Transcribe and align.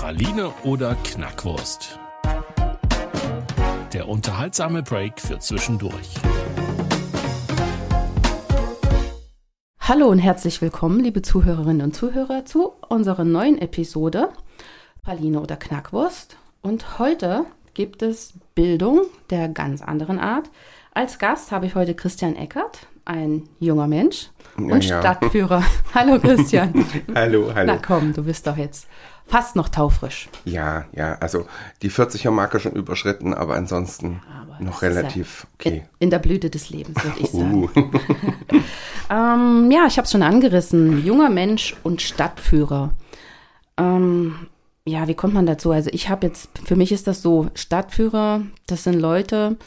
Praline 0.00 0.52
oder 0.62 0.94
Knackwurst? 0.94 1.98
Der 3.92 4.08
unterhaltsame 4.08 4.84
Break 4.84 5.20
für 5.20 5.40
zwischendurch. 5.40 6.14
Hallo 9.80 10.06
und 10.06 10.20
herzlich 10.20 10.62
willkommen, 10.62 11.00
liebe 11.00 11.22
Zuhörerinnen 11.22 11.82
und 11.82 11.96
Zuhörer, 11.96 12.44
zu 12.44 12.74
unserer 12.88 13.24
neuen 13.24 13.58
Episode 13.58 14.28
Praline 15.02 15.40
oder 15.40 15.56
Knackwurst. 15.56 16.36
Und 16.62 17.00
heute 17.00 17.46
gibt 17.74 18.02
es 18.02 18.34
Bildung 18.54 19.00
der 19.30 19.48
ganz 19.48 19.82
anderen 19.82 20.20
Art. 20.20 20.48
Als 20.98 21.20
Gast 21.20 21.52
habe 21.52 21.64
ich 21.64 21.76
heute 21.76 21.94
Christian 21.94 22.34
Eckert, 22.34 22.88
ein 23.04 23.48
junger 23.60 23.86
Mensch 23.86 24.30
und 24.56 24.84
ja, 24.84 24.98
Stadtführer. 24.98 25.62
hallo 25.94 26.18
Christian. 26.18 26.74
hallo, 27.14 27.52
hallo. 27.54 27.72
Na 27.72 27.78
komm, 27.78 28.12
du 28.12 28.24
bist 28.24 28.48
doch 28.48 28.56
jetzt 28.56 28.88
fast 29.24 29.54
noch 29.54 29.68
taufrisch. 29.68 30.28
Ja, 30.44 30.86
ja, 30.90 31.14
also 31.20 31.46
die 31.82 31.90
40er-Marke 31.92 32.58
schon 32.58 32.72
überschritten, 32.72 33.32
aber 33.32 33.54
ansonsten 33.54 34.22
aber 34.42 34.60
noch 34.60 34.82
relativ 34.82 35.42
ja 35.42 35.48
okay. 35.54 35.76
In, 35.76 36.06
in, 36.06 36.10
der 36.10 36.18
Blüte 36.18 36.50
des 36.50 36.70
Lebens, 36.70 36.96
würde 37.04 37.20
ich 37.20 37.30
sagen. 37.30 37.62
Uh. 37.62 37.68
ähm, 39.08 39.70
ja, 39.70 39.86
ich 39.86 39.98
habe 39.98 40.06
es 40.06 40.10
schon 40.10 40.24
angerissen. 40.24 41.06
Junger 41.06 41.30
Mensch 41.30 41.76
und 41.84 42.02
Stadtführer. 42.02 42.90
Ähm, 43.76 44.48
ja, 44.84 45.06
wie 45.06 45.14
kommt 45.14 45.34
man 45.34 45.46
dazu? 45.46 45.70
Also 45.70 45.90
ich 45.92 46.08
habe 46.08 46.26
jetzt, 46.26 46.50
für 46.64 46.74
mich 46.74 46.90
ist 46.90 47.06
das 47.06 47.22
so, 47.22 47.50
Stadtführer, 47.54 48.40
das 48.66 48.82
sind 48.82 48.98
Leute, 48.98 49.58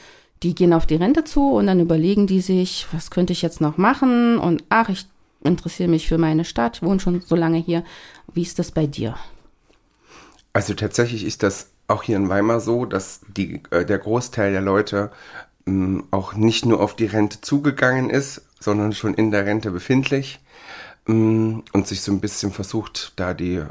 die 0.44 0.56
gehen 0.56 0.74
auf 0.74 0.86
die 0.86 0.96
Rente 0.96 1.24
zu 1.24 1.52
und 1.52 1.68
dann 1.68 1.80
überlegen 1.80 2.28
die 2.28 2.42
sich, 2.42 2.88
was 2.92 3.12
könnte 3.12 3.34
ich 3.34 3.42
jetzt 3.42 3.62
noch 3.62 3.78
machen? 3.78 4.40
Und 4.40 4.64
ach, 4.70 4.90
ich 4.90 5.08
interessiere 5.44 5.90
mich 5.90 6.08
für 6.08 6.18
meine 6.18 6.46
Stadt, 6.46 6.78
ich 6.78 6.84
wohne 6.84 7.00
schon 7.00 7.22
so 7.22 7.36
lange 7.36 7.58
hier. 7.58 7.84
Wie 8.34 8.42
ist 8.42 8.60
das 8.60 8.72
bei 8.72 8.88
dir? 8.88 9.16
Also 10.54 10.74
tatsächlich 10.74 11.26
ist 11.26 11.44
das 11.44 11.70
auch 11.88 12.04
hier 12.04 12.18
in 12.18 12.30
Weimar 12.30 12.60
so, 12.60 12.86
dass 12.86 13.22
die, 13.28 13.62
äh, 13.70 13.86
der 13.86 14.00
Großteil 14.00 14.52
der 14.52 14.62
Leute 14.62 15.12
ähm, 15.68 16.06
auch 16.12 16.34
nicht 16.34 16.66
nur 16.66 16.82
auf 16.82 16.96
die 16.96 17.06
Rente 17.06 17.42
zugegangen 17.42 18.10
ist, 18.10 18.42
sondern 18.60 18.94
schon 18.94 19.14
in 19.14 19.32
der 19.32 19.46
Rente 19.46 19.72
befindlich 19.72 20.40
ähm, 21.08 21.64
und 21.74 21.88
sich 21.88 22.02
so 22.02 22.12
ein 22.12 22.22
bisschen 22.22 22.52
versucht, 22.52 23.14
da 23.16 23.34
die, 23.34 23.64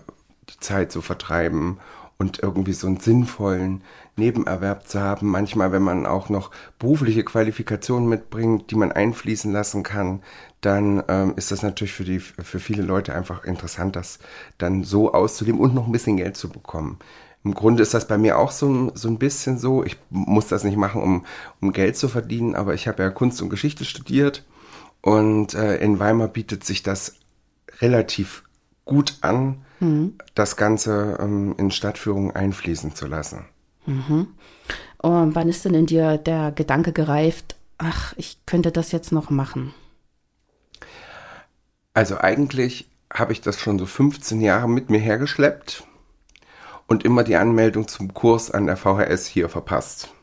die 0.48 0.60
Zeit 0.60 0.92
zu 0.92 1.02
vertreiben 1.02 1.78
und 2.20 2.42
irgendwie 2.42 2.74
so 2.74 2.86
einen 2.86 3.00
sinnvollen 3.00 3.82
Nebenerwerb 4.16 4.86
zu 4.86 5.00
haben. 5.00 5.28
Manchmal, 5.28 5.72
wenn 5.72 5.82
man 5.82 6.04
auch 6.04 6.28
noch 6.28 6.50
berufliche 6.78 7.24
Qualifikationen 7.24 8.10
mitbringt, 8.10 8.70
die 8.70 8.74
man 8.74 8.92
einfließen 8.92 9.50
lassen 9.50 9.82
kann, 9.82 10.22
dann 10.60 11.02
ähm, 11.08 11.32
ist 11.36 11.50
das 11.50 11.62
natürlich 11.62 11.94
für, 11.94 12.04
die, 12.04 12.20
für 12.20 12.60
viele 12.60 12.82
Leute 12.82 13.14
einfach 13.14 13.44
interessant, 13.44 13.96
das 13.96 14.18
dann 14.58 14.84
so 14.84 15.14
auszuleben 15.14 15.58
und 15.58 15.74
noch 15.74 15.86
ein 15.86 15.92
bisschen 15.92 16.18
Geld 16.18 16.36
zu 16.36 16.50
bekommen. 16.50 16.98
Im 17.42 17.54
Grunde 17.54 17.82
ist 17.82 17.94
das 17.94 18.06
bei 18.06 18.18
mir 18.18 18.38
auch 18.38 18.50
so, 18.50 18.92
so 18.94 19.08
ein 19.08 19.18
bisschen 19.18 19.56
so. 19.56 19.82
Ich 19.82 19.96
muss 20.10 20.46
das 20.46 20.62
nicht 20.62 20.76
machen, 20.76 21.02
um, 21.02 21.24
um 21.62 21.72
Geld 21.72 21.96
zu 21.96 22.08
verdienen, 22.08 22.54
aber 22.54 22.74
ich 22.74 22.86
habe 22.86 23.02
ja 23.02 23.08
Kunst 23.08 23.40
und 23.40 23.48
Geschichte 23.48 23.86
studiert 23.86 24.44
und 25.00 25.54
äh, 25.54 25.78
in 25.78 25.98
Weimar 25.98 26.28
bietet 26.28 26.64
sich 26.64 26.82
das 26.82 27.14
relativ 27.80 28.42
gut 28.84 29.16
an, 29.22 29.64
mhm. 29.80 30.14
das 30.34 30.56
Ganze 30.56 31.18
ähm, 31.20 31.54
in 31.58 31.70
Stadtführungen 31.70 32.34
einfließen 32.34 32.94
zu 32.94 33.06
lassen. 33.06 33.46
Mhm. 33.86 34.28
Und 34.98 35.34
wann 35.34 35.48
ist 35.48 35.64
denn 35.64 35.74
in 35.74 35.86
dir 35.86 36.18
der 36.18 36.52
Gedanke 36.52 36.92
gereift, 36.92 37.56
ach, 37.78 38.14
ich 38.16 38.38
könnte 38.46 38.70
das 38.70 38.92
jetzt 38.92 39.12
noch 39.12 39.30
machen? 39.30 39.74
Also 41.94 42.18
eigentlich 42.18 42.88
habe 43.12 43.32
ich 43.32 43.40
das 43.40 43.58
schon 43.58 43.78
so 43.78 43.86
15 43.86 44.40
Jahre 44.40 44.68
mit 44.68 44.90
mir 44.90 45.00
hergeschleppt 45.00 45.84
und 46.86 47.04
immer 47.04 47.24
die 47.24 47.36
Anmeldung 47.36 47.88
zum 47.88 48.14
Kurs 48.14 48.50
an 48.50 48.66
der 48.66 48.76
VHS 48.76 49.26
hier 49.26 49.48
verpasst. 49.48 50.14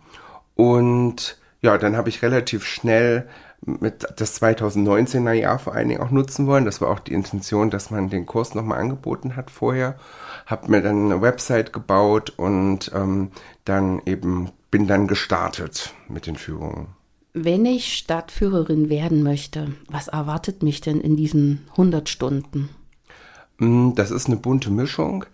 Und 0.55 1.39
ja, 1.63 1.79
dann 1.79 1.97
habe 1.97 2.11
ich 2.11 2.23
relativ 2.23 2.65
schnell 2.65 3.27
mit 3.61 4.07
das 4.17 4.41
2019er 4.41 5.33
Jahr 5.33 5.59
vor 5.59 5.75
allen 5.75 5.89
Dingen 5.89 6.01
auch 6.01 6.11
nutzen 6.11 6.47
wollen. 6.47 6.65
Das 6.65 6.81
war 6.81 6.91
auch 6.91 7.01
die 7.01 7.15
Intention, 7.15 7.71
dass 7.71 7.91
man 7.91 8.11
den 8.11 8.27
Kurs 8.27 8.55
nochmal 8.55 8.79
angeboten 8.79 9.37
hat 9.37 9.51
vorher. 9.51 9.97
Hab 10.47 10.69
mir 10.69 10.83
dann 10.83 11.07
eine 11.07 11.23
Website 11.23 11.73
gebaut 11.73 12.33
und 12.37 12.91
ähm, 12.95 13.31
dann 13.65 14.03
eben 14.07 14.51
bin 14.71 14.87
dann 14.87 15.07
gestartet 15.07 15.95
mit 16.09 16.27
den 16.27 16.37
Führungen. 16.37 16.89
Wenn 17.33 17.67
ich 17.67 17.97
Stadtführerin 17.97 18.89
werden 18.89 19.23
möchte, 19.23 19.75
was 19.89 20.09
erwartet 20.09 20.63
mich 20.63 20.81
denn 20.81 21.01
in 21.01 21.17
diesen 21.17 21.67
100 21.73 22.09
Stunden? 22.09 22.71
Mm, 23.59 23.93
das 23.95 24.11
ist 24.11 24.27
eine 24.27 24.37
bunte 24.37 24.71
Mischung. 24.71 25.25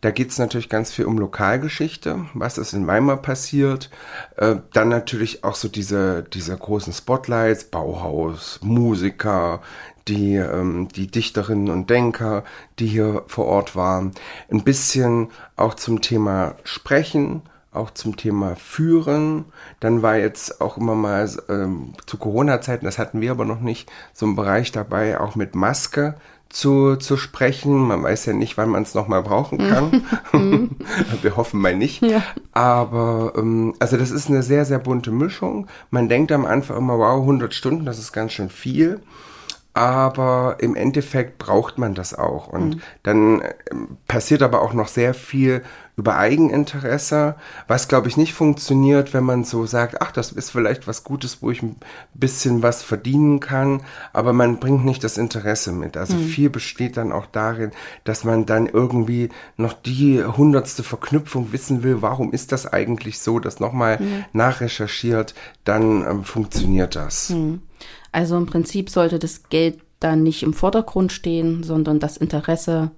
Da 0.00 0.10
geht 0.10 0.30
es 0.30 0.38
natürlich 0.38 0.70
ganz 0.70 0.92
viel 0.92 1.04
um 1.04 1.18
Lokalgeschichte, 1.18 2.26
was 2.32 2.56
ist 2.56 2.72
in 2.72 2.86
Weimar 2.86 3.18
passiert. 3.18 3.90
Äh, 4.36 4.56
dann 4.72 4.88
natürlich 4.88 5.44
auch 5.44 5.54
so 5.54 5.68
diese, 5.68 6.22
diese 6.22 6.56
großen 6.56 6.92
Spotlights, 6.92 7.64
Bauhaus, 7.64 8.60
Musiker, 8.62 9.60
die, 10.08 10.36
ähm, 10.36 10.88
die 10.88 11.06
Dichterinnen 11.06 11.68
und 11.68 11.90
Denker, 11.90 12.44
die 12.78 12.86
hier 12.86 13.24
vor 13.26 13.46
Ort 13.46 13.76
waren. 13.76 14.12
Ein 14.50 14.64
bisschen 14.64 15.28
auch 15.56 15.74
zum 15.74 16.00
Thema 16.00 16.54
Sprechen, 16.64 17.42
auch 17.72 17.90
zum 17.90 18.16
Thema 18.16 18.56
Führen. 18.56 19.44
Dann 19.80 20.02
war 20.02 20.16
jetzt 20.16 20.62
auch 20.62 20.78
immer 20.78 20.94
mal 20.94 21.30
ähm, 21.48 21.92
zu 22.06 22.16
Corona-Zeiten, 22.16 22.84
das 22.84 22.98
hatten 22.98 23.20
wir 23.20 23.30
aber 23.30 23.44
noch 23.44 23.60
nicht, 23.60 23.90
so 24.12 24.26
ein 24.26 24.34
Bereich 24.34 24.72
dabei, 24.72 25.20
auch 25.20 25.36
mit 25.36 25.54
Maske 25.54 26.16
zu, 26.50 26.96
zu 26.96 27.16
sprechen. 27.16 27.78
Man 27.78 28.02
weiß 28.02 28.26
ja 28.26 28.32
nicht, 28.32 28.58
wann 28.58 28.68
man 28.68 28.82
es 28.82 28.94
nochmal 28.94 29.22
brauchen 29.22 29.58
kann. 29.58 30.04
Mhm. 30.32 30.70
Wir 31.22 31.36
hoffen 31.36 31.60
mal 31.60 31.74
nicht. 31.74 32.02
Ja. 32.02 32.22
Aber 32.52 33.32
ähm, 33.36 33.74
also 33.78 33.96
das 33.96 34.10
ist 34.10 34.28
eine 34.28 34.42
sehr, 34.42 34.64
sehr 34.64 34.78
bunte 34.78 35.10
Mischung. 35.10 35.68
Man 35.90 36.08
denkt 36.08 36.32
am 36.32 36.44
Anfang 36.44 36.76
immer, 36.76 36.98
wow, 36.98 37.20
100 37.20 37.54
Stunden, 37.54 37.86
das 37.86 37.98
ist 37.98 38.12
ganz 38.12 38.32
schön 38.32 38.50
viel 38.50 39.00
aber 39.72 40.56
im 40.58 40.74
Endeffekt 40.74 41.38
braucht 41.38 41.78
man 41.78 41.94
das 41.94 42.12
auch. 42.12 42.48
Und 42.48 42.76
mhm. 42.76 42.80
dann 43.02 43.40
äh, 43.40 43.54
passiert 44.08 44.42
aber 44.42 44.62
auch 44.62 44.72
noch 44.72 44.88
sehr 44.88 45.14
viel 45.14 45.62
über 46.00 46.16
Eigeninteresse, 46.16 47.34
was 47.68 47.86
glaube 47.86 48.08
ich 48.08 48.16
nicht 48.16 48.32
funktioniert, 48.32 49.12
wenn 49.12 49.22
man 49.22 49.44
so 49.44 49.66
sagt, 49.66 50.00
ach, 50.00 50.12
das 50.12 50.32
ist 50.32 50.50
vielleicht 50.50 50.86
was 50.86 51.04
Gutes, 51.04 51.42
wo 51.42 51.50
ich 51.50 51.62
ein 51.62 51.76
bisschen 52.14 52.62
was 52.62 52.82
verdienen 52.82 53.38
kann, 53.38 53.82
aber 54.14 54.32
man 54.32 54.58
bringt 54.60 54.82
nicht 54.86 55.04
das 55.04 55.18
Interesse 55.18 55.72
mit. 55.72 55.98
Also 55.98 56.14
mhm. 56.14 56.24
viel 56.24 56.48
besteht 56.48 56.96
dann 56.96 57.12
auch 57.12 57.26
darin, 57.26 57.72
dass 58.04 58.24
man 58.24 58.46
dann 58.46 58.64
irgendwie 58.66 59.28
noch 59.58 59.74
die 59.74 60.24
hundertste 60.24 60.82
Verknüpfung 60.82 61.52
wissen 61.52 61.82
will, 61.82 62.00
warum 62.00 62.32
ist 62.32 62.50
das 62.50 62.66
eigentlich 62.66 63.20
so, 63.20 63.38
das 63.38 63.60
nochmal 63.60 63.98
mhm. 64.00 64.24
nachrecherchiert, 64.32 65.34
dann 65.64 66.02
ähm, 66.08 66.24
funktioniert 66.24 66.96
das. 66.96 67.28
Mhm. 67.28 67.60
Also 68.10 68.38
im 68.38 68.46
Prinzip 68.46 68.88
sollte 68.88 69.18
das 69.18 69.50
Geld 69.50 69.80
dann 70.00 70.22
nicht 70.22 70.42
im 70.42 70.54
Vordergrund 70.54 71.12
stehen, 71.12 71.62
sondern 71.62 72.00
das 72.00 72.16
Interesse, 72.16 72.90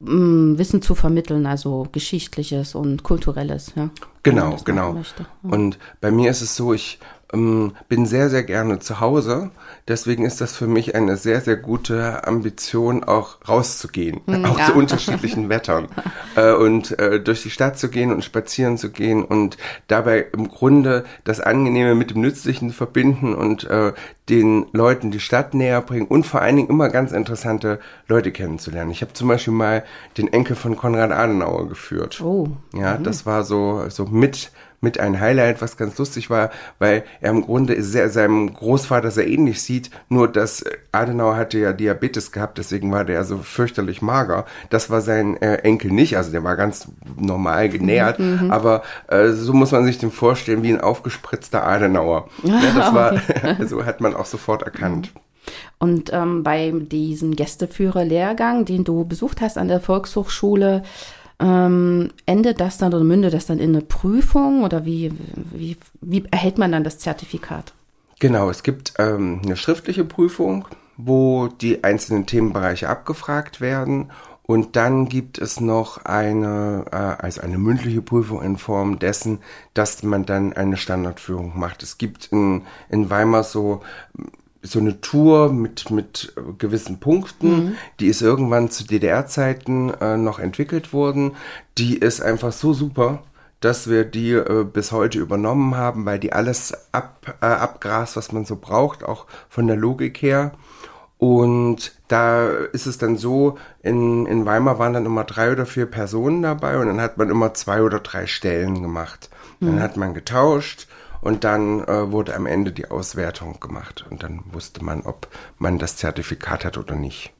Wissen 0.00 0.80
zu 0.80 0.94
vermitteln, 0.94 1.46
also 1.46 1.88
geschichtliches 1.90 2.74
und 2.74 3.02
kulturelles. 3.02 3.72
Ja, 3.74 3.90
genau, 4.22 4.56
genau. 4.64 4.94
Ja. 4.94 5.02
Und 5.42 5.78
bei 6.00 6.10
mir 6.10 6.30
ist 6.30 6.40
es 6.40 6.54
so, 6.54 6.72
ich 6.72 7.00
ähm, 7.32 7.72
bin 7.88 8.06
sehr, 8.06 8.30
sehr 8.30 8.42
gerne 8.42 8.78
zu 8.78 9.00
Hause. 9.00 9.50
Deswegen 9.86 10.24
ist 10.24 10.40
das 10.40 10.56
für 10.56 10.66
mich 10.66 10.94
eine 10.94 11.16
sehr, 11.16 11.40
sehr 11.40 11.56
gute 11.56 12.26
Ambition, 12.26 13.04
auch 13.04 13.38
rauszugehen, 13.48 14.20
Hm, 14.26 14.44
auch 14.44 14.58
ja. 14.58 14.66
zu 14.66 14.74
unterschiedlichen 14.74 15.48
Wettern 15.48 15.88
äh, 16.36 16.52
und 16.52 16.98
äh, 16.98 17.20
durch 17.20 17.42
die 17.42 17.50
Stadt 17.50 17.78
zu 17.78 17.88
gehen 17.88 18.12
und 18.12 18.24
spazieren 18.24 18.78
zu 18.78 18.90
gehen 18.90 19.24
und 19.24 19.56
dabei 19.86 20.26
im 20.32 20.48
Grunde 20.48 21.04
das 21.24 21.40
Angenehme 21.40 21.94
mit 21.94 22.10
dem 22.10 22.20
Nützlichen 22.20 22.70
verbinden 22.70 23.34
und 23.34 23.64
äh, 23.64 23.92
den 24.28 24.66
Leuten 24.72 25.10
die 25.10 25.20
Stadt 25.20 25.54
näher 25.54 25.80
bringen 25.80 26.06
und 26.06 26.26
vor 26.26 26.42
allen 26.42 26.56
Dingen 26.56 26.68
immer 26.68 26.90
ganz 26.90 27.12
interessante 27.12 27.78
Leute 28.08 28.30
kennenzulernen. 28.30 28.90
Ich 28.90 29.00
habe 29.00 29.12
zum 29.14 29.28
Beispiel 29.28 29.54
mal 29.54 29.84
den 30.18 30.28
Enkel 30.32 30.54
von 30.54 30.76
Konrad 30.76 31.12
Adenauer 31.12 31.68
geführt. 31.68 32.20
Oh. 32.20 32.48
Ja, 32.74 32.98
das 32.98 33.24
war 33.24 33.44
so, 33.44 33.84
so 33.88 34.04
mit, 34.04 34.50
mit 34.80 35.00
ein 35.00 35.20
Highlight, 35.20 35.60
was 35.60 35.76
ganz 35.76 35.98
lustig 35.98 36.30
war, 36.30 36.50
weil 36.78 37.04
er 37.20 37.30
im 37.30 37.42
Grunde 37.42 37.82
sehr, 37.82 38.10
seinem 38.10 38.52
Großvater 38.52 39.10
sehr 39.10 39.28
ähnlich 39.28 39.62
sieht, 39.62 39.90
nur 40.08 40.28
dass 40.28 40.64
Adenauer 40.92 41.36
hatte 41.36 41.58
ja 41.58 41.72
Diabetes 41.72 42.32
gehabt, 42.32 42.58
deswegen 42.58 42.92
war 42.92 43.04
der 43.04 43.24
so 43.24 43.38
fürchterlich 43.38 44.02
mager. 44.02 44.46
Das 44.70 44.90
war 44.90 45.00
sein 45.00 45.36
äh, 45.42 45.56
Enkel 45.56 45.90
nicht, 45.90 46.16
also 46.16 46.30
der 46.30 46.44
war 46.44 46.56
ganz 46.56 46.88
normal 47.16 47.68
genährt, 47.68 48.20
aber 48.48 48.82
äh, 49.08 49.30
so 49.30 49.52
muss 49.52 49.72
man 49.72 49.84
sich 49.84 49.98
den 49.98 50.10
vorstellen 50.10 50.62
wie 50.62 50.72
ein 50.72 50.80
aufgespritzter 50.80 51.66
Adenauer. 51.66 52.28
ja, 52.42 52.60
das 52.76 52.94
war, 52.94 53.20
so 53.66 53.84
hat 53.84 54.00
man 54.00 54.14
auch 54.14 54.26
sofort 54.26 54.62
erkannt. 54.62 55.12
Und 55.78 56.12
ähm, 56.12 56.42
bei 56.42 56.72
diesem 56.72 57.36
Gästeführer-Lehrgang, 57.36 58.64
den 58.64 58.84
du 58.84 59.04
besucht 59.04 59.40
hast 59.40 59.56
an 59.56 59.68
der 59.68 59.80
Volkshochschule, 59.80 60.82
ähm, 61.40 62.10
endet 62.26 62.60
das 62.60 62.78
dann 62.78 62.92
oder 62.92 63.04
mündet 63.04 63.32
das 63.32 63.46
dann 63.46 63.58
in 63.58 63.70
eine 63.70 63.82
Prüfung 63.84 64.64
oder 64.64 64.84
wie, 64.84 65.12
wie, 65.52 65.76
wie 66.00 66.24
erhält 66.30 66.58
man 66.58 66.72
dann 66.72 66.84
das 66.84 66.98
Zertifikat? 66.98 67.72
Genau, 68.18 68.50
es 68.50 68.62
gibt 68.62 68.94
ähm, 68.98 69.40
eine 69.44 69.56
schriftliche 69.56 70.04
Prüfung, 70.04 70.66
wo 70.96 71.46
die 71.46 71.84
einzelnen 71.84 72.26
Themenbereiche 72.26 72.88
abgefragt 72.88 73.60
werden. 73.60 74.10
Und 74.42 74.76
dann 74.76 75.10
gibt 75.10 75.38
es 75.38 75.60
noch 75.60 76.04
eine, 76.06 76.86
äh, 76.90 76.96
also 76.96 77.42
eine 77.42 77.58
mündliche 77.58 78.00
Prüfung 78.02 78.42
in 78.42 78.56
Form 78.56 78.98
dessen, 78.98 79.40
dass 79.74 80.02
man 80.02 80.24
dann 80.24 80.54
eine 80.54 80.78
Standardführung 80.78 81.56
macht. 81.56 81.82
Es 81.82 81.98
gibt 81.98 82.32
in, 82.32 82.62
in 82.88 83.10
Weimar 83.10 83.44
so, 83.44 83.82
so 84.62 84.80
eine 84.80 85.00
Tour 85.00 85.52
mit, 85.52 85.90
mit 85.90 86.32
gewissen 86.58 87.00
Punkten, 87.00 87.76
die 88.00 88.08
ist 88.08 88.22
irgendwann 88.22 88.70
zu 88.70 88.84
DDR-Zeiten 88.84 89.90
äh, 90.00 90.16
noch 90.16 90.38
entwickelt 90.38 90.92
worden. 90.92 91.36
Die 91.78 91.96
ist 91.96 92.20
einfach 92.20 92.52
so 92.52 92.72
super, 92.72 93.22
dass 93.60 93.88
wir 93.88 94.04
die 94.04 94.32
äh, 94.32 94.64
bis 94.64 94.92
heute 94.92 95.18
übernommen 95.18 95.76
haben, 95.76 96.04
weil 96.06 96.18
die 96.18 96.32
alles 96.32 96.72
ab, 96.92 97.36
äh, 97.40 97.46
abgrast, 97.46 98.16
was 98.16 98.32
man 98.32 98.44
so 98.44 98.56
braucht, 98.56 99.04
auch 99.04 99.26
von 99.48 99.66
der 99.66 99.76
Logik 99.76 100.22
her. 100.22 100.52
Und 101.18 101.92
da 102.06 102.48
ist 102.48 102.86
es 102.86 102.98
dann 102.98 103.16
so, 103.16 103.58
in, 103.82 104.26
in 104.26 104.46
Weimar 104.46 104.78
waren 104.78 104.92
dann 104.92 105.06
immer 105.06 105.24
drei 105.24 105.50
oder 105.50 105.66
vier 105.66 105.86
Personen 105.86 106.42
dabei 106.42 106.78
und 106.78 106.86
dann 106.86 107.00
hat 107.00 107.18
man 107.18 107.28
immer 107.28 107.54
zwei 107.54 107.82
oder 107.82 107.98
drei 107.98 108.28
Stellen 108.28 108.82
gemacht. 108.82 109.28
Dann 109.60 109.82
hat 109.82 109.96
man 109.96 110.14
getauscht 110.14 110.86
und 111.20 111.44
dann 111.44 111.80
äh, 111.84 112.10
wurde 112.12 112.34
am 112.34 112.46
Ende 112.46 112.72
die 112.72 112.90
Auswertung 112.90 113.60
gemacht 113.60 114.06
und 114.10 114.22
dann 114.22 114.42
wusste 114.52 114.84
man, 114.84 115.02
ob 115.02 115.28
man 115.58 115.78
das 115.78 115.96
Zertifikat 115.96 116.64
hat 116.64 116.78
oder 116.78 116.94
nicht. 116.96 117.32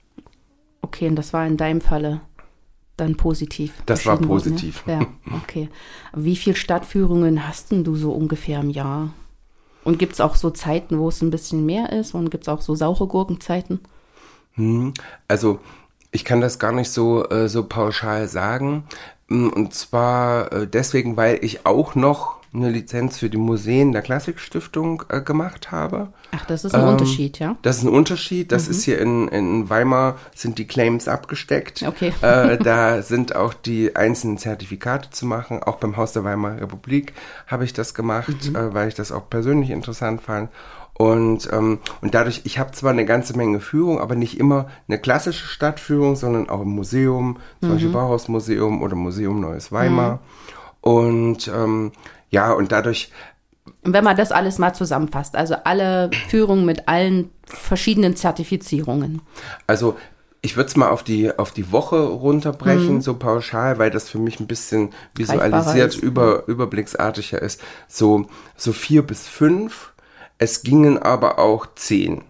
Okay, 0.83 1.09
und 1.09 1.17
das 1.17 1.33
war 1.33 1.47
in 1.47 1.57
deinem 1.57 1.81
Falle 1.81 2.21
dann 2.97 3.17
positiv. 3.17 3.75
Das 3.87 4.07
war 4.07 4.15
worden, 4.15 4.27
positiv. 4.27 4.85
Ja, 4.87 5.01
Ja, 5.01 5.07
okay. 5.43 5.69
Wie 6.15 6.37
viele 6.37 6.57
Stadtführungen 6.57 7.47
hast 7.47 7.71
denn 7.71 7.85
du 7.85 7.97
so 7.97 8.13
ungefähr 8.13 8.61
im 8.61 8.71
Jahr? 8.71 9.13
Und 9.85 9.99
gibt 9.99 10.15
es 10.15 10.21
auch 10.21 10.35
so 10.35 10.51
Zeiten, 10.51 10.99
wo 10.99 11.09
es 11.09 11.23
ein 11.23 11.31
bisschen 11.31 11.65
mehr 11.65 11.93
ist? 11.93 12.15
Und 12.15 12.31
gibt 12.31 12.45
es 12.45 12.49
auch 12.49 12.61
so 12.61 12.75
saure 12.75 13.07
Gurkenzeiten? 13.07 13.81
Also 15.29 15.61
ich 16.11 16.25
kann 16.25 16.41
das 16.41 16.59
gar 16.59 16.73
nicht 16.73 16.91
so, 16.91 17.29
äh, 17.29 17.49
so 17.49 17.65
pauschal 17.65 18.29
sagen. 18.29 18.85
Mm, 19.29 19.49
Und 19.49 19.75
zwar 19.75 20.53
äh, 20.53 20.67
deswegen, 20.67 21.17
weil 21.17 21.39
ich 21.45 21.65
auch 21.67 21.95
noch 21.95 22.38
eine 22.53 22.71
Lizenz 22.71 23.19
für 23.19 23.29
die 23.29 23.37
Museen 23.37 23.93
der 23.93 24.03
Klassikstiftung 24.03 25.05
äh, 25.09 25.21
gemacht 25.21 25.71
habe. 25.71 26.09
Ach, 26.33 26.45
das 26.47 26.65
ist 26.65 26.75
ein 26.75 26.83
Ähm, 26.83 26.89
Unterschied, 26.89 27.39
ja? 27.39 27.57
Das 27.63 27.79
ist 27.79 27.85
ein 27.85 27.89
Unterschied. 27.91 28.53
Das 28.53 28.69
ist 28.69 28.85
hier 28.85 28.99
in, 29.01 29.29
in 29.29 29.69
Weimar 29.69 30.17
sind 30.35 30.59
die 30.59 30.67
Claims 30.67 31.09
abgesteckt. 31.09 31.85
Okay. 31.87 32.13
Äh, 32.23 32.59
da 32.59 33.03
sind 33.03 33.37
auch 33.37 33.55
die 33.55 33.97
einzelnen 33.97 34.39
Zertifikate 34.39 35.11
zu 35.11 35.27
machen. 35.27 35.63
Auch 35.63 35.77
beim 35.77 35.97
Haus 35.97 36.13
der 36.13 36.25
Weimarer 36.25 36.61
Republik 36.63 37.13
habe 37.47 37.65
ich 37.65 37.73
das 37.73 37.95
gemacht, 37.95 38.49
äh, 38.55 38.75
weil 38.75 38.89
ich 38.89 38.95
das 38.95 39.13
auch 39.13 39.29
persönlich 39.29 39.71
interessant 39.71 40.23
fand. 40.23 40.51
Und, 40.95 41.49
ähm, 41.53 41.79
und 42.01 42.15
dadurch, 42.15 42.41
ich 42.43 42.59
habe 42.59 42.73
zwar 42.73 42.91
eine 42.91 43.05
ganze 43.05 43.37
Menge 43.37 43.61
Führung, 43.61 44.01
aber 44.01 44.17
nicht 44.17 44.41
immer 44.41 44.67
eine 44.89 44.99
klassische 44.99 45.47
Stadtführung, 45.47 46.17
sondern 46.17 46.49
auch 46.49 46.63
im 46.63 46.71
Museum, 46.71 47.37
zum 47.61 47.71
Beispiel 47.71 47.91
Bauhausmuseum 47.91 48.83
oder 48.83 48.97
Museum 48.97 49.41
Neues 49.41 49.71
Weimar. 49.71 50.19
Und 50.81 51.47
ähm, 51.55 51.93
ja, 52.31 52.53
und 52.53 52.73
dadurch 52.73 53.11
Und 53.85 53.93
wenn 53.93 54.05
man 54.05 54.17
das 54.17 54.33
alles 54.33 54.59
mal 54.59 54.73
zusammenfasst, 54.75 55.37
also 55.37 55.55
alle 55.65 56.11
Führungen 56.29 56.65
mit 56.65 56.89
allen 56.89 57.31
verschiedenen 57.45 58.17
Zertifizierungen. 58.17 59.23
Also 59.67 59.97
ich 60.41 60.57
würde 60.57 60.69
es 60.69 60.77
mal 60.77 60.91
auf 60.91 61.03
die, 61.03 61.37
auf 61.37 61.51
die 61.51 61.73
Woche 61.73 61.97
runterbrechen, 61.97 63.01
so 63.01 63.15
pauschal, 63.15 63.79
weil 63.79 63.91
das 63.91 64.09
für 64.09 64.19
mich 64.19 64.39
ein 64.39 64.47
bisschen 64.47 64.91
visualisiert, 65.17 65.97
über, 65.97 66.47
überblicksartiger 66.47 67.43
ist. 67.43 67.61
So, 67.89 68.27
so 68.57 68.73
vier 68.73 69.03
bis 69.03 69.27
fünf. 69.27 69.93
Es 70.39 70.63
gingen 70.63 70.97
aber 70.99 71.41
auch 71.41 71.67
zehn. 71.75 72.23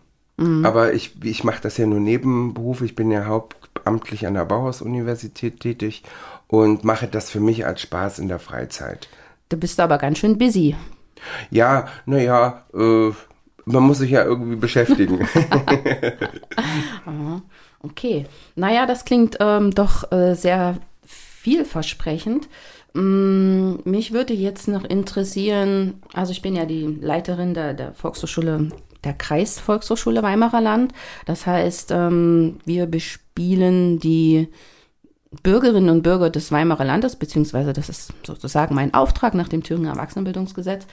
Aber 0.64 0.92
ich, 0.92 1.22
ich 1.24 1.42
mache 1.42 1.60
das 1.60 1.78
ja 1.78 1.86
nur 1.86 1.98
nebenberuflich. 1.98 2.92
Ich 2.92 2.96
bin 2.96 3.10
ja 3.10 3.26
hauptamtlich 3.26 4.24
an 4.24 4.34
der 4.34 4.44
Bauhaus-Universität 4.44 5.58
tätig 5.58 6.04
und 6.46 6.84
mache 6.84 7.08
das 7.08 7.28
für 7.28 7.40
mich 7.40 7.66
als 7.66 7.80
Spaß 7.80 8.20
in 8.20 8.28
der 8.28 8.38
Freizeit. 8.38 9.08
Du 9.48 9.56
bist 9.56 9.80
aber 9.80 9.98
ganz 9.98 10.18
schön 10.18 10.38
busy. 10.38 10.76
Ja, 11.50 11.88
naja, 12.06 12.64
äh, 12.74 13.10
man 13.64 13.82
muss 13.82 13.98
sich 13.98 14.10
ja 14.10 14.24
irgendwie 14.24 14.56
beschäftigen. 14.56 15.26
Okay. 17.80 18.26
Naja, 18.56 18.86
das 18.86 19.04
klingt 19.04 19.36
ähm, 19.40 19.70
doch 19.70 20.10
äh, 20.10 20.34
sehr 20.34 20.78
vielversprechend. 21.06 22.48
Mm, 22.94 23.76
mich 23.84 24.12
würde 24.12 24.34
jetzt 24.34 24.68
noch 24.68 24.84
interessieren, 24.84 26.02
also 26.12 26.32
ich 26.32 26.42
bin 26.42 26.56
ja 26.56 26.64
die 26.64 26.98
Leiterin 27.00 27.54
der, 27.54 27.74
der 27.74 27.94
Volkshochschule, 27.94 28.70
der 29.04 29.14
Kreisvolkshochschule 29.14 30.22
Weimarer 30.22 30.60
Land. 30.60 30.92
Das 31.26 31.46
heißt, 31.46 31.92
ähm, 31.92 32.58
wir 32.64 32.86
bespielen 32.86 34.00
die 34.00 34.48
Bürgerinnen 35.42 35.90
und 35.90 36.02
Bürger 36.02 36.30
des 36.30 36.50
Weimarer 36.52 36.84
Landes, 36.84 37.16
beziehungsweise 37.16 37.72
das 37.72 37.88
ist 37.88 38.12
sozusagen 38.26 38.75
mein 38.75 38.94
Auftrag 38.94 39.35
nach 39.35 39.49
dem 39.49 39.62
Thüringer 39.62 39.90
Erwachsenenbildungsgesetz. 39.90 40.87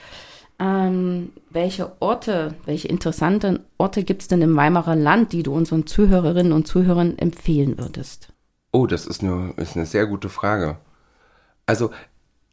Ähm, 0.58 1.32
welche 1.50 1.92
Orte, 2.00 2.54
welche 2.64 2.88
interessanten 2.88 3.60
Orte 3.78 4.04
gibt 4.04 4.22
es 4.22 4.28
denn 4.28 4.42
im 4.42 4.56
Weimarer 4.56 4.96
Land, 4.96 5.32
die 5.32 5.42
du 5.42 5.54
unseren 5.54 5.86
Zuhörerinnen 5.86 6.52
und 6.52 6.66
Zuhörern 6.66 7.18
empfehlen 7.18 7.78
würdest? 7.78 8.32
Oh, 8.72 8.86
das 8.86 9.06
ist 9.06 9.22
eine, 9.22 9.52
ist 9.56 9.76
eine 9.76 9.86
sehr 9.86 10.06
gute 10.06 10.28
Frage. 10.28 10.78
Also 11.66 11.90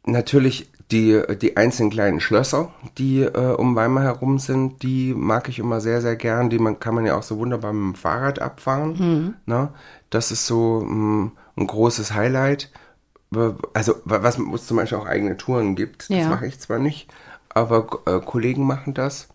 natürlich 0.06 0.70
die, 0.90 1.20
die 1.40 1.56
einzelnen 1.56 1.90
kleinen 1.90 2.20
Schlösser, 2.20 2.72
die 2.98 3.22
äh, 3.22 3.54
um 3.54 3.74
Weimar 3.74 4.04
herum 4.04 4.38
sind, 4.38 4.82
die 4.82 5.14
mag 5.14 5.48
ich 5.48 5.58
immer 5.58 5.80
sehr, 5.80 6.02
sehr 6.02 6.16
gern. 6.16 6.50
Die 6.50 6.58
man, 6.58 6.78
kann 6.78 6.94
man 6.94 7.06
ja 7.06 7.16
auch 7.16 7.22
so 7.22 7.38
wunderbar 7.38 7.72
mit 7.72 7.94
dem 7.94 7.98
Fahrrad 7.98 8.38
abfahren. 8.38 9.36
Ne? 9.46 9.70
Das 10.10 10.30
ist 10.30 10.46
so 10.46 10.80
mh, 10.86 11.32
ein 11.56 11.66
großes 11.66 12.12
Highlight. 12.14 12.70
Also 13.72 13.94
wa- 14.04 14.22
was 14.22 14.38
es 14.38 14.66
zum 14.66 14.76
Beispiel 14.76 14.98
auch 14.98 15.06
eigene 15.06 15.36
Touren 15.36 15.74
gibt. 15.74 16.02
Das 16.10 16.16
Ja. 16.18 16.28
mache 16.28 16.46
ich 16.46 16.60
zwar 16.60 16.78
nicht, 16.78 17.12
aber 17.48 18.00
äh, 18.06 18.20
Kollegen 18.20 18.64
machen 18.64 18.94
das. 18.94 19.28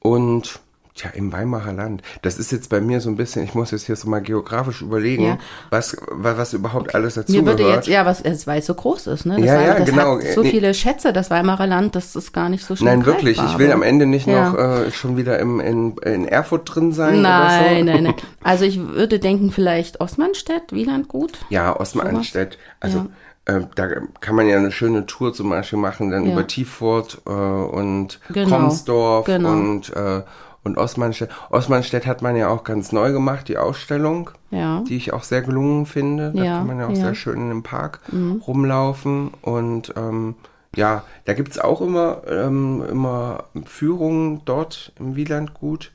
Und 0.00 0.60
tja, 0.96 1.10
im 1.14 1.32
Weimarer 1.32 1.72
Land. 1.72 2.02
Das 2.22 2.38
ist 2.38 2.50
jetzt 2.52 2.70
bei 2.70 2.80
mir 2.80 3.00
so 3.00 3.08
ein 3.10 3.16
bisschen, 3.16 3.44
ich 3.44 3.54
muss 3.54 3.70
jetzt 3.70 3.86
hier 3.86 3.94
so 3.96 4.08
mal 4.08 4.20
geografisch 4.22 4.82
überlegen, 4.82 5.22
Ja. 5.24 5.38
was, 5.70 5.96
wa- 6.10 6.36
was 6.36 6.54
überhaupt 6.54 6.94
alles 6.94 7.14
dazu 7.14 7.32
Mir 7.32 7.44
würde 7.44 7.62
gehört. 7.62 7.76
jetzt, 7.76 7.88
ja, 7.88 8.04
was, 8.06 8.20
es- 8.22 8.46
weil 8.46 8.58
es 8.60 8.66
so 8.66 8.74
groß 8.74 9.06
ist, 9.08 9.26
ne? 9.26 9.36
Das, 9.36 9.44
Ja, 9.44 9.60
ja, 9.60 9.74
das 9.78 9.88
genau. 9.90 10.16
hat 10.18 10.22
so 10.34 10.42
viele 10.42 10.74
Schätze, 10.74 11.12
das 11.12 11.30
Weimarer 11.30 11.66
Land, 11.66 11.94
das 11.94 12.16
ist 12.16 12.32
gar 12.32 12.48
nicht 12.48 12.64
so 12.64 12.74
schnell 12.74 12.96
Nein, 12.96 13.06
wirklich. 13.06 13.38
Ich 13.38 13.58
will 13.58 13.66
aber- 13.66 13.74
am 13.74 13.82
Ende 13.82 14.06
nicht 14.06 14.26
Ja. 14.26 14.50
noch 14.50 14.58
äh, 14.58 14.90
schon 14.90 15.16
wieder 15.16 15.38
im, 15.38 15.60
in, 15.60 15.96
in 15.98 16.26
Erfurt 16.26 16.74
drin 16.74 16.92
sein 16.92 17.20
Nein, 17.22 17.44
oder 17.74 17.78
so. 17.78 17.84
nein, 17.84 18.02
nein. 18.04 18.14
Also 18.42 18.64
ich 18.64 18.80
würde 18.80 19.18
denken, 19.18 19.50
vielleicht 19.52 20.00
Ostmannstedt, 20.00 20.72
Wielandgut. 20.72 21.32
Ja, 21.50 21.78
Osman-Anstedt. 21.78 22.58
Also 22.80 23.06
äh, 23.44 23.60
da 23.74 23.88
kann 24.20 24.34
man 24.34 24.48
ja 24.48 24.56
eine 24.56 24.72
schöne 24.72 25.06
Tour 25.06 25.32
zum 25.32 25.50
Beispiel 25.50 25.78
machen, 25.78 26.10
dann 26.10 26.26
Ja. 26.26 26.32
über 26.32 26.46
Tiefurt 26.46 27.22
äh, 27.26 27.30
und 27.30 28.18
Genau, 28.32 28.48
Kromsdorf 28.56 29.26
genau. 29.26 29.50
und, 29.52 29.94
äh, 29.94 30.22
und 30.66 30.76
Osmanstedt. 30.76 31.30
Osmanstedt 31.50 32.06
hat 32.06 32.20
man 32.20 32.36
ja 32.36 32.48
auch 32.48 32.62
ganz 32.64 32.92
neu 32.92 33.12
gemacht, 33.12 33.48
die 33.48 33.56
Ausstellung, 33.56 34.30
Ja. 34.50 34.82
die 34.86 34.96
ich 34.96 35.12
auch 35.14 35.22
sehr 35.22 35.40
gelungen 35.42 35.86
finde. 35.86 36.32
Da 36.34 36.44
Ja, 36.44 36.58
kann 36.58 36.66
man 36.66 36.78
ja 36.80 36.84
auch 36.86 36.90
ja. 36.90 36.96
Mhm. 36.96 37.00
sehr 37.00 37.14
schön 37.14 37.38
in 37.40 37.48
dem 37.48 37.62
Park 37.62 38.00
rumlaufen 38.46 39.30
und 39.42 39.94
ähm, 39.96 40.34
Ja, 40.74 41.04
da 41.24 41.32
gibt's 41.32 41.58
auch 41.58 41.80
immer, 41.80 42.20
ähm, 42.28 42.84
immer 42.90 43.44
Führungen 43.64 44.42
dort 44.44 44.92
im 45.00 45.16
Wielandgut. 45.16 45.90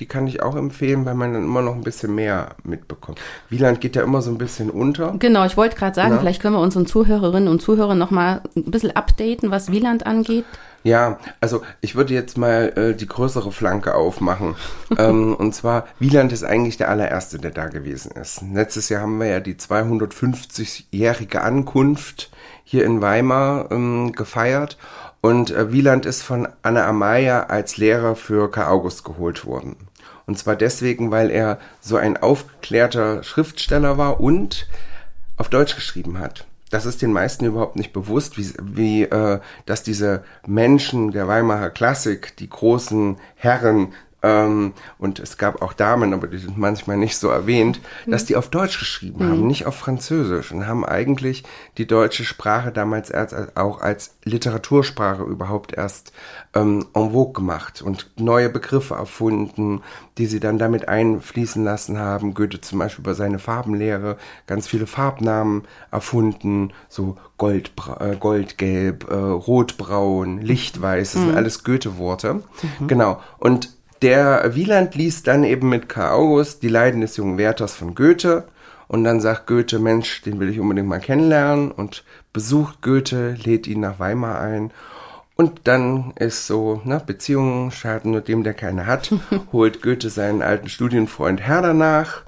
Die 0.00 0.06
kann 0.06 0.26
ich 0.26 0.42
auch 0.42 0.56
empfehlen, 0.56 1.04
weil 1.04 1.14
man 1.14 1.34
dann 1.34 1.44
immer 1.44 1.62
noch 1.62 1.74
ein 1.74 1.82
bisschen 1.84 2.14
mehr 2.16 2.56
mitbekommt. 2.64 3.20
Wieland 3.48 3.80
geht 3.80 3.94
ja 3.94 4.02
immer 4.02 4.22
so 4.22 4.30
ein 4.32 4.38
bisschen 4.38 4.70
unter. 4.70 5.14
Genau, 5.20 5.44
ich 5.44 5.56
wollte 5.56 5.76
gerade 5.76 5.94
sagen, 5.94 6.14
Ja. 6.14 6.18
vielleicht 6.18 6.42
können 6.42 6.56
wir 6.56 6.60
unseren 6.60 6.86
Zuhörerinnen 6.86 7.48
und 7.48 7.62
Zuhörern 7.62 7.96
noch 7.96 8.10
mal 8.10 8.40
ein 8.56 8.64
bisschen 8.72 8.96
updaten, 8.96 9.52
was 9.52 9.70
Wieland 9.70 10.04
angeht. 10.04 10.44
Ja, 10.82 11.18
also 11.40 11.62
ich 11.80 11.94
würde 11.94 12.12
jetzt 12.12 12.36
mal 12.36 12.72
äh, 12.76 12.94
die 12.94 13.06
größere 13.06 13.52
Flanke 13.52 13.94
aufmachen. 13.94 14.56
ähm, 14.98 15.34
und 15.34 15.54
zwar, 15.54 15.86
Wieland 16.00 16.32
ist 16.32 16.42
eigentlich 16.44 16.76
der 16.76 16.90
allererste, 16.90 17.38
der 17.38 17.52
da 17.52 17.68
gewesen 17.68 18.12
ist. 18.20 18.42
Letztes 18.52 18.88
Jahr 18.88 19.02
haben 19.02 19.18
wir 19.18 19.28
ja 19.28 19.40
die 19.40 19.54
250-jährige 19.54 21.40
Ankunft 21.40 22.30
hier 22.64 22.84
in 22.84 23.00
Weimar 23.00 23.70
ähm, 23.70 24.12
gefeiert. 24.12 24.76
Und 25.24 25.52
äh, 25.52 25.72
Wieland 25.72 26.04
ist 26.04 26.20
von 26.20 26.46
Anna 26.60 26.86
Amaya 26.86 27.44
als 27.44 27.78
Lehrer 27.78 28.14
für 28.14 28.50
Karl 28.50 28.70
August 28.70 29.04
geholt 29.04 29.46
worden. 29.46 29.76
Und 30.26 30.38
zwar 30.38 30.54
deswegen, 30.54 31.10
weil 31.10 31.30
er 31.30 31.58
so 31.80 31.96
ein 31.96 32.18
aufgeklärter 32.18 33.22
Schriftsteller 33.22 33.96
war 33.96 34.20
und 34.20 34.66
auf 35.38 35.48
Deutsch 35.48 35.76
geschrieben 35.76 36.18
hat. 36.18 36.44
Das 36.68 36.84
ist 36.84 37.00
den 37.00 37.10
meisten 37.10 37.46
überhaupt 37.46 37.76
nicht 37.76 37.94
bewusst, 37.94 38.36
wie, 38.36 38.52
wie 38.60 39.04
äh, 39.04 39.40
dass 39.64 39.82
diese 39.82 40.24
Menschen 40.46 41.10
der 41.10 41.26
Weimarer 41.26 41.70
Klassik, 41.70 42.36
die 42.36 42.50
großen 42.50 43.16
Herren, 43.34 43.94
ähm, 44.24 44.72
und 44.98 45.18
es 45.18 45.36
gab 45.36 45.60
auch 45.60 45.74
Damen, 45.74 46.14
aber 46.14 46.28
die 46.28 46.38
sind 46.38 46.56
manchmal 46.56 46.96
nicht 46.96 47.18
so 47.18 47.28
erwähnt, 47.28 47.80
dass 48.06 48.24
die 48.24 48.36
auf 48.36 48.48
Deutsch 48.48 48.78
geschrieben 48.78 49.22
haben, 49.22 49.46
nicht 49.46 49.66
auf 49.66 49.76
Französisch 49.76 50.50
und 50.50 50.66
haben 50.66 50.82
eigentlich 50.82 51.44
die 51.76 51.86
deutsche 51.86 52.24
Sprache 52.24 52.72
damals 52.72 53.10
erst 53.10 53.34
auch 53.54 53.82
als 53.82 54.16
Literatursprache 54.24 55.24
überhaupt 55.24 55.74
erst 55.74 56.14
ähm, 56.54 56.86
en 56.94 57.12
vogue 57.12 57.34
gemacht 57.34 57.82
und 57.82 58.10
neue 58.16 58.48
Begriffe 58.48 58.94
erfunden, 58.94 59.82
die 60.16 60.24
sie 60.24 60.40
dann 60.40 60.58
damit 60.58 60.88
einfließen 60.88 61.62
lassen 61.62 61.98
haben. 61.98 62.32
Goethe 62.32 62.62
zum 62.62 62.78
Beispiel 62.78 63.02
über 63.02 63.14
seine 63.14 63.38
Farbenlehre 63.38 64.16
ganz 64.46 64.66
viele 64.66 64.86
Farbnamen 64.86 65.64
erfunden, 65.90 66.72
so 66.88 67.18
Goldbra 67.36 68.12
äh, 68.12 68.16
Goldgelb, 68.16 69.10
äh, 69.10 69.14
Rotbraun, 69.14 70.40
Lichtweiß, 70.40 71.12
das 71.12 71.20
sind 71.20 71.36
alles 71.36 71.62
Goethe-Worte. 71.62 72.42
Genau. 72.86 73.20
Und 73.38 73.73
der 74.02 74.54
Wieland 74.54 74.94
liest 74.94 75.26
dann 75.26 75.44
eben 75.44 75.68
mit 75.68 75.88
Karl 75.88 76.12
August 76.12 76.62
die 76.62 76.68
Leiden 76.68 77.00
des 77.00 77.16
jungen 77.16 77.38
Werthers 77.38 77.74
von 77.74 77.94
Goethe. 77.94 78.44
Und 78.86 79.04
dann 79.04 79.20
sagt 79.20 79.46
Goethe, 79.46 79.78
Mensch, 79.78 80.22
den 80.22 80.38
will 80.40 80.50
ich 80.50 80.60
unbedingt 80.60 80.88
mal 80.88 81.00
kennenlernen 81.00 81.70
und 81.70 82.04
besucht 82.32 82.82
Goethe, 82.82 83.34
lädt 83.42 83.66
ihn 83.66 83.80
nach 83.80 83.98
Weimar 83.98 84.40
ein. 84.40 84.70
Und 85.36 85.62
dann 85.64 86.12
ist 86.16 86.46
so, 86.46 86.80
ne, 86.84 87.02
Beziehungen 87.04 87.70
schaden 87.70 88.12
nur 88.12 88.20
dem, 88.20 88.44
der 88.44 88.54
keine 88.54 88.86
hat, 88.86 89.12
holt 89.52 89.82
Goethe 89.82 90.10
seinen 90.10 90.42
alten 90.42 90.68
Studienfreund 90.68 91.40
Herder 91.40 91.74
nach. 91.74 92.22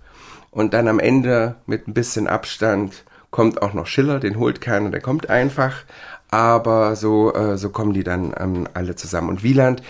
Und 0.51 0.75
dann 0.75 0.89
am 0.89 0.99
Ende 0.99 1.57
mit 1.67 1.87
ein 1.87 1.95
bisschen 1.95 2.27
Abstand 2.27 3.05
kommt 3.31 3.61
auch 3.61 3.75
noch 3.75 3.87
Schiller, 3.87 4.19
den 4.19 4.39
holt 4.39 4.61
keiner, 4.61 4.91
der 4.91 5.01
kommt 5.01 5.29
einfach. 5.29 5.85
Aber 6.31 6.97
so, 6.97 7.33
äh, 7.35 7.57
so 7.59 7.69
kommen 7.69 7.93
die 7.93 8.03
dann 8.03 8.35
ähm, 8.39 8.67
alle 8.75 8.97
zusammen. 8.97 9.29
Und 9.29 9.43
Wieland, 9.43 9.83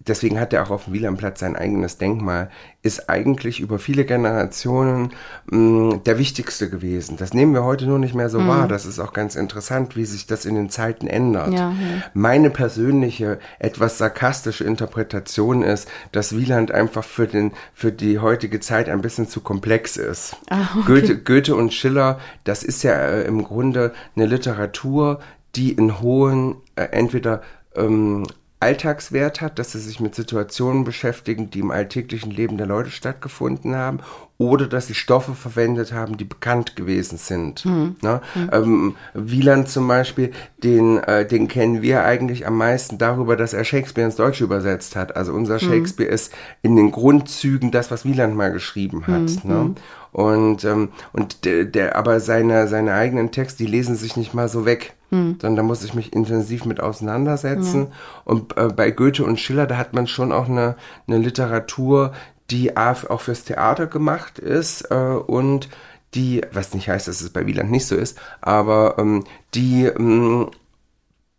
deswegen 0.00 0.38
hat 0.38 0.52
er 0.52 0.62
auch 0.62 0.70
auf 0.70 0.84
dem 0.84 0.94
Wielandplatz 0.94 1.40
sein 1.40 1.56
eigenes 1.56 1.98
Denkmal, 1.98 2.50
ist 2.82 3.08
eigentlich 3.08 3.60
über 3.60 3.78
viele 3.78 4.04
Generationen 4.04 5.10
mh, 5.50 6.00
der 6.06 6.18
wichtigste 6.18 6.70
gewesen. 6.70 7.16
Das 7.16 7.34
nehmen 7.34 7.52
wir 7.52 7.64
heute 7.64 7.86
nur 7.86 7.98
nicht 7.98 8.14
mehr 8.14 8.30
so 8.30 8.46
wahr. 8.46 8.68
Das 8.68 8.86
ist 8.86 8.98
auch 8.98 9.12
ganz 9.12 9.34
interessant, 9.34 9.96
wie 9.96 10.04
sich 10.04 10.26
das 10.26 10.44
in 10.44 10.54
den 10.54 10.70
Zeiten 10.70 11.06
ändert. 11.06 11.52
Ja, 11.52 11.70
ja. 11.70 11.74
Meine 12.14 12.50
persönliche, 12.50 13.38
etwas 13.58 13.98
sarkastische 13.98 14.64
Interpretation 14.64 15.62
ist, 15.62 15.88
dass 16.12 16.36
Wieland 16.36 16.70
einfach 16.70 17.04
für, 17.04 17.26
den, 17.26 17.52
für 17.74 17.90
die 17.92 18.20
heutige 18.20 18.60
Zeit 18.60 18.88
ein 18.88 19.00
bisschen 19.00 19.28
zu 19.28 19.40
komplex 19.40 19.96
ist. 19.96 20.36
Ah, 20.48 20.68
okay. 20.78 20.86
Goethe, 20.86 21.18
Goethe 21.18 21.56
und 21.56 21.74
Schiller, 21.74 22.18
das 22.44 22.62
ist 22.62 22.82
ja 22.84 22.94
äh, 22.94 23.24
im 23.24 23.42
Grunde 23.42 23.92
eine 24.14 24.26
Literatur, 24.26 25.20
die 25.56 25.72
in 25.72 26.00
hohen, 26.00 26.56
äh, 26.76 26.84
entweder 26.84 27.42
ähm, 27.74 28.24
Alltagswert 28.60 29.40
hat, 29.40 29.58
dass 29.58 29.72
sie 29.72 29.78
sich 29.78 30.00
mit 30.00 30.14
Situationen 30.14 30.84
beschäftigen, 30.84 31.50
die 31.50 31.60
im 31.60 31.70
alltäglichen 31.70 32.30
Leben 32.30 32.56
der 32.58 32.66
Leute 32.66 32.90
stattgefunden 32.90 33.76
haben, 33.76 34.00
oder 34.36 34.66
dass 34.68 34.86
sie 34.86 34.94
Stoffe 34.94 35.34
verwendet 35.34 35.92
haben, 35.92 36.16
die 36.16 36.24
bekannt 36.24 36.76
gewesen 36.76 37.18
sind. 37.18 37.64
Ne? 38.02 38.20
Ähm, 38.52 38.94
Wieland 39.14 39.68
zum 39.68 39.88
Beispiel, 39.88 40.30
den, 40.62 40.98
äh, 40.98 41.26
den 41.26 41.48
kennen 41.48 41.82
wir 41.82 42.04
eigentlich 42.04 42.46
am 42.46 42.56
meisten 42.56 42.98
darüber, 42.98 43.36
dass 43.36 43.52
er 43.52 43.64
Shakespeare 43.64 44.06
ins 44.06 44.16
Deutsche 44.16 44.44
übersetzt 44.44 44.94
hat. 44.94 45.16
Also 45.16 45.32
unser 45.32 45.58
Shakespeare 45.58 46.10
ist 46.10 46.32
in 46.62 46.76
den 46.76 46.92
Grundzügen 46.92 47.72
das, 47.72 47.90
was 47.90 48.04
Wieland 48.04 48.36
mal 48.36 48.52
geschrieben 48.52 49.06
hat. 49.08 49.44
Ne? 49.44 49.74
Und, 50.12 50.64
ähm, 50.64 50.90
und 51.12 51.44
der, 51.44 51.64
der, 51.64 51.96
aber 51.96 52.20
seine, 52.20 52.68
seine 52.68 52.94
eigenen 52.94 53.30
Texte, 53.32 53.64
die 53.64 53.70
lesen 53.70 53.96
sich 53.96 54.16
nicht 54.16 54.34
mal 54.34 54.48
so 54.48 54.64
weg. 54.64 54.94
Sondern 55.40 55.56
da 55.56 55.62
muss 55.62 55.84
ich 55.84 55.94
mich 55.94 56.12
intensiv 56.12 56.64
mit 56.64 56.80
auseinandersetzen. 56.80 57.88
Und 58.24 58.56
äh, 58.56 58.68
bei 58.68 58.90
Goethe 58.90 59.24
und 59.24 59.40
Schiller, 59.40 59.66
da 59.66 59.76
hat 59.76 59.94
man 59.94 60.06
schon 60.06 60.32
auch 60.32 60.48
eine, 60.48 60.76
eine 61.06 61.18
Literatur, 61.18 62.12
die 62.50 62.76
auch 62.76 63.20
fürs 63.20 63.44
Theater 63.44 63.86
gemacht 63.86 64.38
ist 64.38 64.90
äh, 64.90 64.94
und 64.94 65.68
die, 66.14 66.42
was 66.52 66.72
nicht 66.74 66.88
heißt, 66.88 67.08
dass 67.08 67.20
es 67.20 67.30
bei 67.30 67.46
Wieland 67.46 67.70
nicht 67.70 67.86
so 67.86 67.94
ist, 67.94 68.18
aber 68.40 68.96
ähm, 68.98 69.24
die 69.54 69.84
ähm, 69.84 70.50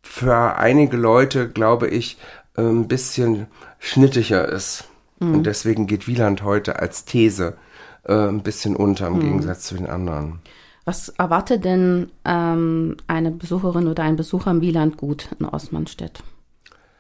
für 0.04 0.58
einige 0.58 0.98
Leute, 0.98 1.50
glaube 1.50 1.88
ich, 1.88 2.18
äh, 2.56 2.62
ein 2.62 2.88
bisschen 2.88 3.48
schnittiger 3.80 4.48
ist. 4.48 4.86
Und 5.20 5.44
deswegen 5.44 5.86
geht 5.86 6.08
Wieland 6.08 6.44
heute 6.44 6.80
als 6.80 7.04
These 7.04 7.58
äh, 8.04 8.14
ein 8.14 8.42
bisschen 8.42 8.76
unter 8.76 9.08
im 9.08 9.20
Gegensatz 9.20 9.64
zu 9.64 9.76
den 9.76 9.88
anderen. 9.88 10.40
Was 10.90 11.10
erwartet 11.10 11.66
denn 11.66 12.10
ähm, 12.26 12.98
eine 13.06 13.30
Besucherin 13.30 13.86
oder 13.86 14.02
ein 14.02 14.16
Besucher 14.16 14.50
im 14.50 14.62
Wielandgut 14.62 15.30
in 15.40 15.46
Ostmannstedt? 15.46 16.24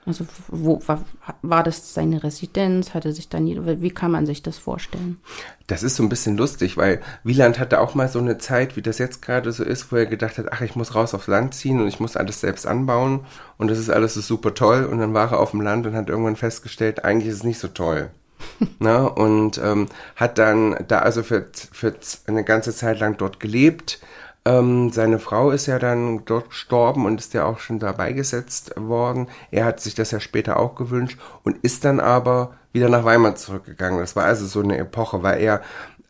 Also 0.05 0.27
wo 0.47 0.79
war, 0.85 1.03
war 1.41 1.63
das 1.63 1.95
seine 1.95 2.23
Residenz? 2.23 2.93
Hatte 2.93 3.11
sich 3.13 3.29
da 3.29 3.39
nie, 3.39 3.59
wie 3.59 3.89
kann 3.89 4.11
man 4.11 4.27
sich 4.27 4.43
das 4.43 4.59
vorstellen? 4.59 5.17
Das 5.65 5.81
ist 5.81 5.95
so 5.95 6.03
ein 6.03 6.09
bisschen 6.09 6.37
lustig, 6.37 6.77
weil 6.77 7.01
Wieland 7.23 7.57
hatte 7.57 7.79
auch 7.79 7.95
mal 7.95 8.09
so 8.09 8.19
eine 8.19 8.37
Zeit, 8.37 8.77
wie 8.77 8.83
das 8.83 8.99
jetzt 8.99 9.23
gerade 9.23 9.51
so 9.51 9.63
ist, 9.63 9.91
wo 9.91 9.95
er 9.95 10.05
gedacht 10.05 10.37
hat, 10.37 10.53
ach, 10.53 10.61
ich 10.61 10.75
muss 10.75 10.93
raus 10.93 11.15
aufs 11.15 11.25
Land 11.25 11.55
ziehen 11.55 11.81
und 11.81 11.87
ich 11.87 11.99
muss 11.99 12.15
alles 12.15 12.41
selbst 12.41 12.67
anbauen 12.67 13.21
und 13.57 13.71
das 13.71 13.79
ist 13.79 13.89
alles 13.89 14.13
so 14.13 14.21
super 14.21 14.53
toll. 14.53 14.85
Und 14.85 14.99
dann 14.99 15.15
war 15.15 15.31
er 15.31 15.39
auf 15.39 15.49
dem 15.49 15.61
Land 15.61 15.87
und 15.87 15.95
hat 15.95 16.09
irgendwann 16.09 16.35
festgestellt, 16.35 17.03
eigentlich 17.05 17.29
ist 17.29 17.37
es 17.37 17.43
nicht 17.43 17.59
so 17.59 17.69
toll. 17.69 18.11
Na, 18.79 19.05
und 19.05 19.57
ähm, 19.63 19.87
hat 20.15 20.37
dann 20.37 20.75
da 20.87 20.99
also 20.99 21.23
für, 21.23 21.47
für 21.71 21.95
eine 22.27 22.43
ganze 22.43 22.73
Zeit 22.73 22.99
lang 22.99 23.17
dort 23.17 23.39
gelebt. 23.39 23.99
Ähm, 24.45 24.91
seine 24.91 25.19
Frau 25.19 25.51
ist 25.51 25.65
ja 25.65 25.79
dann 25.79 26.23
dort 26.25 26.49
gestorben 26.49 27.05
und 27.05 27.19
ist 27.19 27.33
ja 27.33 27.45
auch 27.45 27.59
schon 27.59 27.79
da 27.79 27.91
beigesetzt 27.91 28.73
worden. 28.77 29.27
Er 29.51 29.65
hat 29.65 29.79
sich 29.81 29.95
das 29.95 30.11
ja 30.11 30.19
später 30.19 30.57
auch 30.57 30.75
gewünscht 30.75 31.19
und 31.43 31.57
ist 31.57 31.85
dann 31.85 31.99
aber 31.99 32.53
wieder 32.71 32.89
nach 32.89 33.03
Weimar 33.03 33.35
zurückgegangen. 33.35 33.99
Das 33.99 34.15
war 34.15 34.25
also 34.25 34.45
so 34.45 34.61
eine 34.61 34.77
Epoche, 34.77 35.23
weil 35.23 35.41
er, 35.41 35.61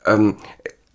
ähm, 0.06 0.38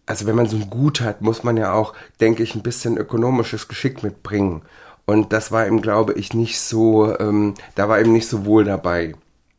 also 0.06 0.26
wenn 0.26 0.37
man 0.37 0.46
so 0.46 0.56
ein 0.56 0.70
Gut 0.70 1.00
hat, 1.00 1.23
muss 1.23 1.42
man 1.42 1.56
ja 1.56 1.73
auch, 1.73 1.94
denke 2.20 2.42
ich, 2.42 2.54
ein 2.54 2.62
bisschen 2.62 2.96
ökonomisches 2.96 3.68
Geschick 3.68 4.02
mitbringen. 4.02 4.62
Und 5.06 5.32
das 5.32 5.52
war 5.52 5.66
ihm, 5.66 5.82
glaube 5.82 6.14
ich, 6.14 6.34
nicht 6.34 6.61
so, 6.61 7.18
ähm, 7.18 7.54
da 7.75 7.88
war 7.88 8.00
ihm 8.00 8.12
nicht 8.12 8.28
so 8.28 8.46
wohl 8.46 8.64
dabei. 8.64 9.14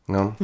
Ne? 0.07 0.35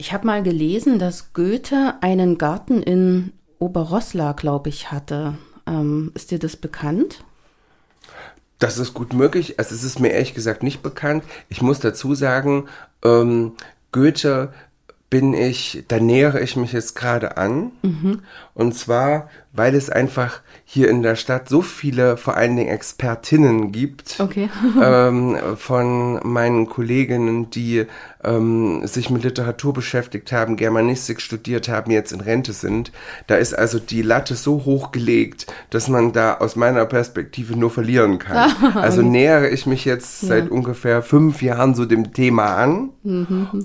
Ich 0.00 0.14
habe 0.14 0.26
mal 0.26 0.42
gelesen, 0.42 0.98
dass 0.98 1.34
Goethe 1.34 1.96
einen 2.00 2.38
Garten 2.38 2.82
in 2.82 3.34
Oberrosslar, 3.58 4.32
glaube 4.32 4.70
ich, 4.70 4.90
hatte. 4.90 5.36
Ähm, 5.66 6.10
ist 6.14 6.30
dir 6.30 6.38
das 6.38 6.56
bekannt? 6.56 7.22
Das 8.58 8.78
ist 8.78 8.94
gut 8.94 9.12
möglich. 9.12 9.58
Also 9.58 9.74
es 9.74 9.84
ist 9.84 10.00
mir 10.00 10.08
ehrlich 10.08 10.32
gesagt 10.32 10.62
nicht 10.62 10.80
bekannt. 10.80 11.22
Ich 11.50 11.60
muss 11.60 11.80
dazu 11.80 12.14
sagen, 12.14 12.66
ähm, 13.04 13.52
Goethe 13.92 14.54
bin 15.10 15.34
ich, 15.34 15.84
da 15.88 16.00
nähere 16.00 16.40
ich 16.40 16.56
mich 16.56 16.72
jetzt 16.72 16.96
gerade 16.96 17.36
an. 17.36 17.70
Und 18.54 18.74
zwar, 18.74 19.28
weil 19.52 19.74
es 19.74 19.90
einfach 19.90 20.40
hier 20.64 20.88
in 20.88 21.02
der 21.02 21.16
Stadt 21.16 21.48
so 21.48 21.60
viele, 21.60 22.16
vor 22.16 22.36
allen 22.36 22.56
Dingen 22.56 22.68
Expertinnen 22.68 23.72
gibt, 23.72 24.20
Okay. 24.20 24.48
ähm, 24.82 25.36
von 25.56 26.20
meinen 26.22 26.68
Kolleginnen, 26.68 27.50
die 27.50 27.86
ähm, 28.22 28.86
sich 28.86 29.10
mit 29.10 29.24
Literatur 29.24 29.72
beschäftigt 29.72 30.30
haben, 30.30 30.56
Germanistik 30.56 31.20
studiert 31.20 31.68
haben, 31.68 31.90
jetzt 31.90 32.12
in 32.12 32.20
Rente 32.20 32.52
sind. 32.52 32.92
Da 33.26 33.36
ist 33.36 33.54
also 33.54 33.78
die 33.78 34.02
Latte 34.02 34.36
so 34.36 34.64
hoch 34.64 34.92
gelegt, 34.92 35.46
dass 35.70 35.88
man 35.88 36.12
da 36.12 36.34
aus 36.34 36.54
meiner 36.54 36.86
Perspektive 36.86 37.56
nur 37.56 37.70
verlieren 37.70 38.18
kann. 38.18 38.52
Also 38.80 39.02
nähere 39.02 39.48
ich 39.48 39.66
mich 39.66 39.84
jetzt 39.84 40.20
seit 40.20 40.50
ungefähr 40.50 41.02
fünf 41.02 41.42
Jahren 41.42 41.74
so 41.74 41.84
dem 41.84 42.12
Thema 42.12 42.56
an 42.56 42.90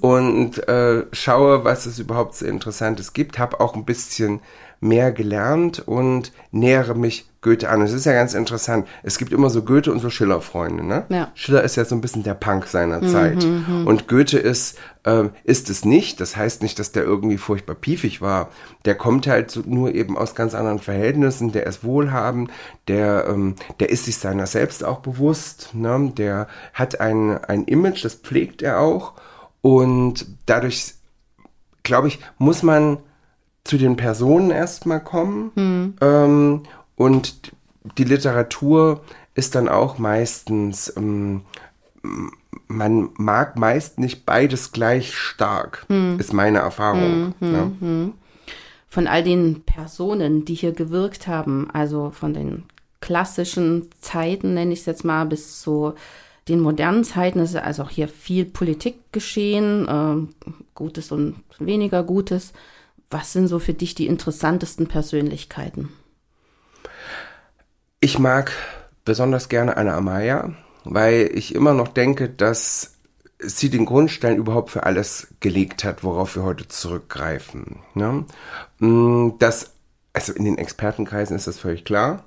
und 0.02 0.68
äh, 0.68 1.06
schaue, 1.12 1.64
was 1.64 1.86
es 1.86 2.00
überhaupt 2.00 2.36
so 2.36 2.46
Interessantes 2.46 3.14
gibt, 3.14 3.40
habe 3.40 3.60
auch 3.60 3.76
ein 3.76 3.86
bisschen 3.86 4.42
mehr 4.86 5.12
gelernt 5.12 5.80
und 5.86 6.32
nähere 6.52 6.96
mich 6.96 7.26
Goethe 7.42 7.70
an. 7.70 7.82
Es 7.82 7.94
ist 7.94 8.06
ja 8.06 8.14
ganz 8.14 8.34
interessant. 8.34 8.88
Es 9.04 9.20
gibt 9.20 9.32
immer 9.32 9.52
so 9.52 9.62
Goethe 9.62 9.92
und 9.92 10.00
so 10.00 10.10
Schiller-Freunde. 10.10 10.84
Ne? 10.84 11.06
Ja. 11.10 11.32
Schiller 11.36 11.64
ist 11.64 11.76
ja 11.76 11.86
so 11.86 11.94
ein 11.94 12.02
bisschen 12.02 12.24
der 12.24 12.34
Punk 12.34 12.66
seiner 12.66 13.02
Zeit. 13.04 13.44
Und 13.86 14.08
Goethe 14.08 14.40
ist, 14.40 14.80
ähm, 15.04 15.30
ist 15.44 15.70
es 15.70 15.86
nicht. 15.86 16.20
Das 16.22 16.36
heißt 16.36 16.64
nicht, 16.64 16.80
dass 16.80 16.92
der 16.92 17.04
irgendwie 17.04 17.38
furchtbar 17.38 17.76
piefig 17.76 18.20
war. 18.20 18.50
Der 18.86 18.96
kommt 18.96 19.28
halt 19.28 19.52
so 19.52 19.62
nur 19.64 19.94
eben 19.94 20.18
aus 20.18 20.34
ganz 20.34 20.56
anderen 20.56 20.80
Verhältnissen. 20.80 21.52
Der 21.52 21.68
ist 21.68 21.84
wohlhabend. 21.84 22.50
Der, 22.88 23.26
ähm, 23.30 23.56
der 23.80 23.92
ist 23.92 24.06
sich 24.06 24.18
seiner 24.18 24.48
selbst 24.48 24.84
auch 24.84 25.02
bewusst. 25.02 25.70
Ne? 25.74 26.14
Der 26.18 26.48
hat 26.74 27.00
ein, 27.00 27.38
ein 27.44 27.66
Image, 27.66 28.04
das 28.04 28.16
pflegt 28.16 28.64
er 28.64 28.80
auch. 28.80 29.14
Und 29.62 30.26
dadurch, 30.48 30.96
glaube 31.84 32.08
ich, 32.08 32.20
muss 32.40 32.64
man 32.64 32.98
zu 33.66 33.78
den 33.78 33.98
Personen 33.98 34.52
erstmal 34.52 35.04
kommen. 35.04 35.52
Ähm, 36.00 36.64
und 36.96 37.52
die 37.98 38.06
Literatur 38.06 39.02
ist 39.34 39.56
dann 39.56 39.68
auch 39.68 39.98
meistens, 39.98 40.94
ähm, 40.96 41.42
man 42.68 43.10
mag 43.18 43.58
meist 43.58 44.00
nicht 44.00 44.26
beides 44.26 44.72
gleich 44.72 45.14
stark, 45.14 45.86
ist 46.18 46.32
meine 46.32 46.60
Erfahrung. 46.60 47.34
ne? 47.40 48.14
Von 48.88 49.08
all 49.08 49.24
den 49.24 49.64
Personen, 49.66 50.46
die 50.46 50.54
hier 50.54 50.72
gewirkt 50.72 51.28
haben, 51.28 51.68
also 51.74 52.12
von 52.12 52.34
den 52.34 52.64
klassischen 53.02 53.90
Zeiten, 54.00 54.54
nenne 54.54 54.72
ich 54.74 54.80
es 54.80 54.86
jetzt 54.86 55.04
mal, 55.04 55.26
bis 55.26 55.60
zu 55.60 55.94
den 56.48 56.60
modernen 56.60 57.04
Zeiten, 57.04 57.40
ist 57.40 57.56
also 57.56 57.84
auch 57.84 57.90
hier 57.90 58.08
viel 58.08 58.46
Politik 58.46 59.12
geschehen, 59.12 59.86
ähm, 59.90 60.30
Gutes 60.76 61.12
und 61.12 61.36
weniger 61.60 62.04
Gutes. 62.04 62.54
Was 63.10 63.34
sind 63.34 63.48
so 63.48 63.60
für 63.60 63.74
dich 63.74 63.96
die 63.96 64.08
interessantesten 64.08 64.88
Persönlichkeiten? 64.88 65.90
Ich 68.00 68.20
mag 68.20 68.52
besonders 69.04 69.50
gerne 69.50 69.78
Anna 69.78 69.96
Amaya, 69.96 70.54
weil 70.84 71.30
ich 71.34 71.56
immer 71.56 71.74
noch 71.74 71.88
denke, 71.88 72.30
dass 72.30 72.94
sie 73.40 73.70
den 73.70 73.86
Grundstein 73.86 74.38
überhaupt 74.38 74.72
für 74.72 74.84
alles 74.84 75.28
gelegt 75.40 75.84
hat, 75.84 76.04
worauf 76.04 76.36
wir 76.36 76.44
heute 76.44 76.68
zurückgreifen. 76.68 77.80
Ne? 77.94 78.26
Mm, 78.80 79.32
Das, 79.40 79.72
also 80.14 80.34
in 80.34 80.46
den 80.46 80.58
Expertenkreisen 80.58 81.36
ist 81.36 81.48
das 81.48 81.60
völlig 81.60 81.84
klar, 81.84 82.24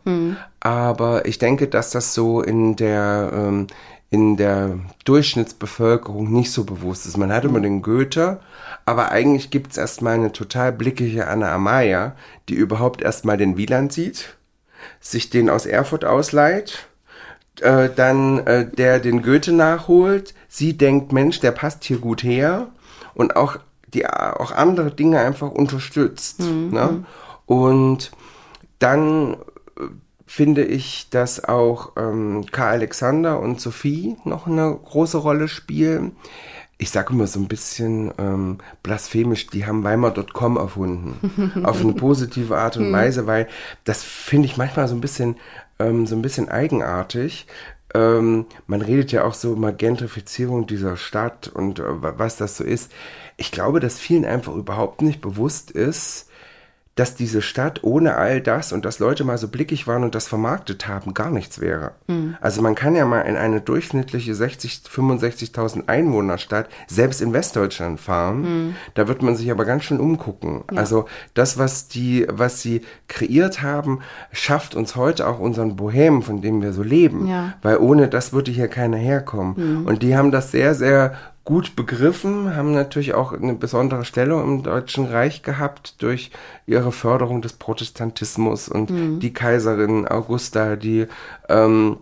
aber 0.61 1.25
ich 1.27 1.39
denke, 1.39 1.69
dass 1.69 1.91
das 1.91 2.13
so 2.15 2.43
in 2.43 2.77
der 2.77 3.31
ähm, 3.33 3.67
in 4.11 4.37
der 4.37 4.79
Durchschnittsbevölkerung 5.05 6.33
nicht 6.33 6.50
so 6.50 6.65
bewusst 6.65 7.07
ist. 7.07 7.17
Man 7.17 7.33
hat 7.33 7.45
immer 7.45 7.61
den 7.61 7.83
Goethe, 7.83 8.41
aber 8.87 9.11
eigentlich 9.11 9.50
gibt 9.50 9.73
es 9.73 9.77
erstmal 9.77 10.15
eine 10.15 10.33
total 10.33 10.73
blickige 10.73 11.27
Anna 11.27 11.53
Amaya, 11.53 12.17
die 12.49 12.55
überhaupt 12.55 13.03
erstmal 13.03 13.37
den 13.37 13.59
Wieland 13.59 13.93
sieht, 13.93 14.37
sich 15.00 15.29
den 15.29 15.50
aus 15.50 15.67
Erfurt 15.67 16.07
ausleiht, 16.07 16.88
äh, 17.61 17.91
dann 17.95 18.38
äh, 18.47 18.67
der 18.71 18.99
den 18.99 19.23
Goethe 19.23 19.53
nachholt. 19.53 20.35
Sie 20.49 20.79
denkt, 20.79 21.12
Mensch, 21.12 21.41
der 21.41 21.53
passt 21.53 21.85
hier 21.85 21.99
gut 21.99 22.23
her 22.23 22.69
und 23.15 23.37
auch 23.37 23.59
die 23.93 24.07
auch 24.07 24.53
andere 24.53 24.91
Dinge 24.91 25.21
einfach 25.21 25.50
unterstützt. 25.50 26.41
Ne? 26.41 27.05
Und 27.47 28.11
dann 28.79 29.37
finde 30.29 30.63
ich, 30.63 31.09
dass 31.09 31.43
auch 31.43 31.93
ähm, 31.97 32.45
Karl 32.53 32.75
Alexander 32.75 33.41
und 33.41 33.63
Sophie 33.63 34.17
noch 34.25 34.47
eine 34.47 34.79
große 34.85 35.17
Rolle 35.17 35.49
spielen. 35.49 36.13
Ich 36.77 36.91
sage 36.91 37.15
immer 37.15 37.27
so 37.27 37.41
ein 37.41 37.49
bisschen 37.49 38.13
ähm, 38.19 38.59
blasphemisch, 38.83 39.47
die 39.47 39.65
haben 39.65 39.83
Weimar.com 39.83 40.59
erfunden. 40.59 41.63
auf 41.65 41.81
eine 41.81 41.95
positive 41.95 42.59
Art 42.59 42.77
und 42.77 42.93
Weise, 42.93 43.27
weil 43.27 43.49
das 43.85 44.05
finde 44.05 44.47
ich 44.47 44.59
manchmal 44.59 44.87
so 44.87 44.95
ein 44.95 45.01
bisschen, 45.01 45.37
ähm, 45.79 46.07
so 46.07 46.15
ein 46.15 46.23
bisschen 46.23 46.51
eigenartig. 46.51 47.47
Ähm, 47.95 48.45
man 48.67 48.83
redet 48.83 49.11
ja 49.13 49.25
auch 49.25 49.35
so 49.35 49.55
über 49.55 49.73
Gentrifizierung 49.73 50.67
dieser 50.67 50.99
Stadt 50.99 51.49
und 51.49 51.79
äh, 51.79 51.85
was 51.87 52.37
das 52.37 52.59
so 52.59 52.65
ist. 52.65 52.93
Ich 53.39 53.51
glaube, 53.51 53.81
dass 53.81 53.99
vielen 53.99 54.27
einfach 54.27 54.55
überhaupt 54.55 55.01
nicht 55.01 55.23
bewusst 55.23 55.71
ist, 55.71 56.28
dass 56.99 57.14
diese 57.14 57.43
Stadt 57.43 57.85
ohne 57.85 58.17
all 58.17 58.40
das 58.40 58.73
und 58.73 58.85
dass 58.85 58.99
Leute 58.99 59.23
mal 59.23 59.38
so 59.38 59.49
blickig 59.49 59.87
waren 59.87 60.02
und 60.02 60.14
das 60.14 60.26
vermarktet 60.26 60.88
haben, 60.88 61.14
gar 61.14 61.31
nichts 61.31 61.61
wäre. 61.61 61.93
Also 62.40 62.61
man 62.61 62.75
kann 62.75 62.97
ja 62.97 63.05
mal 63.05 63.21
in 63.21 63.37
eine 63.37 63.61
durchschnittliche 63.61 64.35
60, 64.35 64.83
65.000 64.90 65.88
Einwohnerstadt, 65.88 66.68
selbst 66.88 67.20
in 67.20 67.33
Westdeutschland 67.33 68.01
fahren. 68.01 68.75
Da 68.94 69.07
wird 69.07 69.23
man 69.23 69.37
sich 69.37 69.51
aber 69.51 69.64
ganz 69.64 69.85
schön 69.85 70.01
umgucken. 70.01 70.64
Also 70.75 71.07
das, 71.35 71.59
was 71.59 71.88
die, 71.88 72.27
was 72.29 72.62
sie 72.62 72.83
kreiert 73.07 73.62
haben, 73.62 74.01
schafft 74.33 74.75
uns 74.75 74.96
heute 74.96 75.29
auch 75.29 75.38
unseren 75.38 75.77
Bohem, 75.77 76.23
von 76.23 76.40
dem 76.40 76.62
wir 76.62 76.73
so 76.73 76.83
leben. 76.83 77.29
Ja. 77.29 77.55
Weil 77.62 77.79
ohne 77.79 78.09
das 78.09 78.33
würde 78.33 78.51
hier 78.51 78.68
keiner 78.68 78.96
herkommen. 78.96 79.87
Und 79.87 80.03
die 80.03 80.16
haben 80.16 80.33
das 80.33 80.51
sehr, 80.51 80.75
sehr 80.75 81.16
gut 81.49 81.77
begriffen, 81.77 82.55
haben 82.55 82.75
natürlich 82.75 83.15
auch 83.15 83.33
eine 83.33 83.55
besondere 83.55 84.05
Stellung 84.05 84.43
im 84.43 84.63
Deutschen 84.63 85.07
Reich 85.07 85.43
gehabt 85.43 86.03
durch 86.03 86.31
ihre 86.67 86.93
Förderung 86.93 87.41
des 87.41 87.55
Protestantismus 87.55 88.69
und 88.69 88.91
die 89.21 89.33
Kaiserin 89.33 90.07
Augusta, 90.07 90.77
die 90.77 91.07
ähm, 91.49 91.97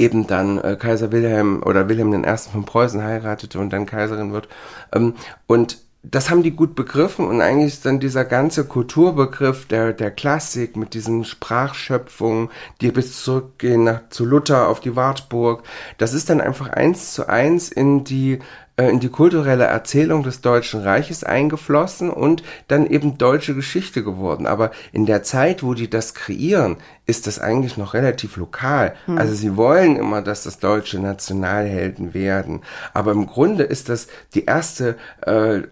eben 0.00 0.26
dann 0.26 0.58
äh, 0.58 0.74
Kaiser 0.74 1.12
Wilhelm 1.12 1.62
oder 1.62 1.88
Wilhelm 1.88 2.12
I. 2.12 2.36
von 2.50 2.64
Preußen 2.64 3.04
heiratete 3.04 3.60
und 3.60 3.72
dann 3.72 3.86
Kaiserin 3.86 4.32
wird. 4.32 4.48
Ähm, 4.92 5.14
und 5.46 5.78
das 6.02 6.30
haben 6.30 6.42
die 6.42 6.50
gut 6.50 6.74
begriffen 6.74 7.28
und 7.28 7.40
eigentlich 7.40 7.74
ist 7.74 7.86
dann 7.86 8.00
dieser 8.00 8.24
ganze 8.24 8.64
Kulturbegriff 8.64 9.66
der, 9.66 9.92
der 9.92 10.10
Klassik 10.10 10.76
mit 10.76 10.94
diesen 10.94 11.24
Sprachschöpfungen, 11.24 12.50
die 12.80 12.90
bis 12.90 13.22
zurückgehen 13.22 13.84
nach, 13.84 14.08
zu 14.10 14.24
Luther 14.24 14.66
auf 14.66 14.80
die 14.80 14.96
Wartburg, 14.96 15.62
das 15.98 16.12
ist 16.12 16.28
dann 16.28 16.40
einfach 16.40 16.70
eins 16.70 17.14
zu 17.14 17.28
eins 17.28 17.70
in 17.70 18.02
die 18.02 18.40
äh, 18.76 18.88
in 18.88 19.00
die 19.00 19.08
kulturelle 19.08 19.64
Erzählung 19.64 20.22
des 20.22 20.40
Deutschen 20.40 20.80
Reiches 20.80 21.24
eingeflossen 21.24 22.10
und 22.10 22.42
dann 22.68 22.86
eben 22.86 23.18
deutsche 23.18 23.54
Geschichte 23.54 24.02
geworden. 24.02 24.46
Aber 24.46 24.70
in 24.92 25.06
der 25.06 25.22
Zeit, 25.22 25.62
wo 25.62 25.74
die 25.74 25.90
das 25.90 26.14
kreieren, 26.14 26.76
ist 27.04 27.26
das 27.26 27.40
eigentlich 27.40 27.76
noch 27.76 27.94
relativ 27.94 28.36
lokal. 28.36 28.94
Also 29.16 29.34
sie 29.34 29.56
wollen 29.56 29.96
immer, 29.96 30.22
dass 30.22 30.44
das 30.44 30.60
Deutsche 30.60 31.00
Nationalhelden 31.00 32.14
werden. 32.14 32.60
Aber 32.94 33.10
im 33.10 33.26
Grunde 33.26 33.64
ist 33.64 33.88
das 33.88 34.06
die 34.34 34.44
erste 34.44 34.96
äh, 35.26 35.56
äh, 35.56 35.64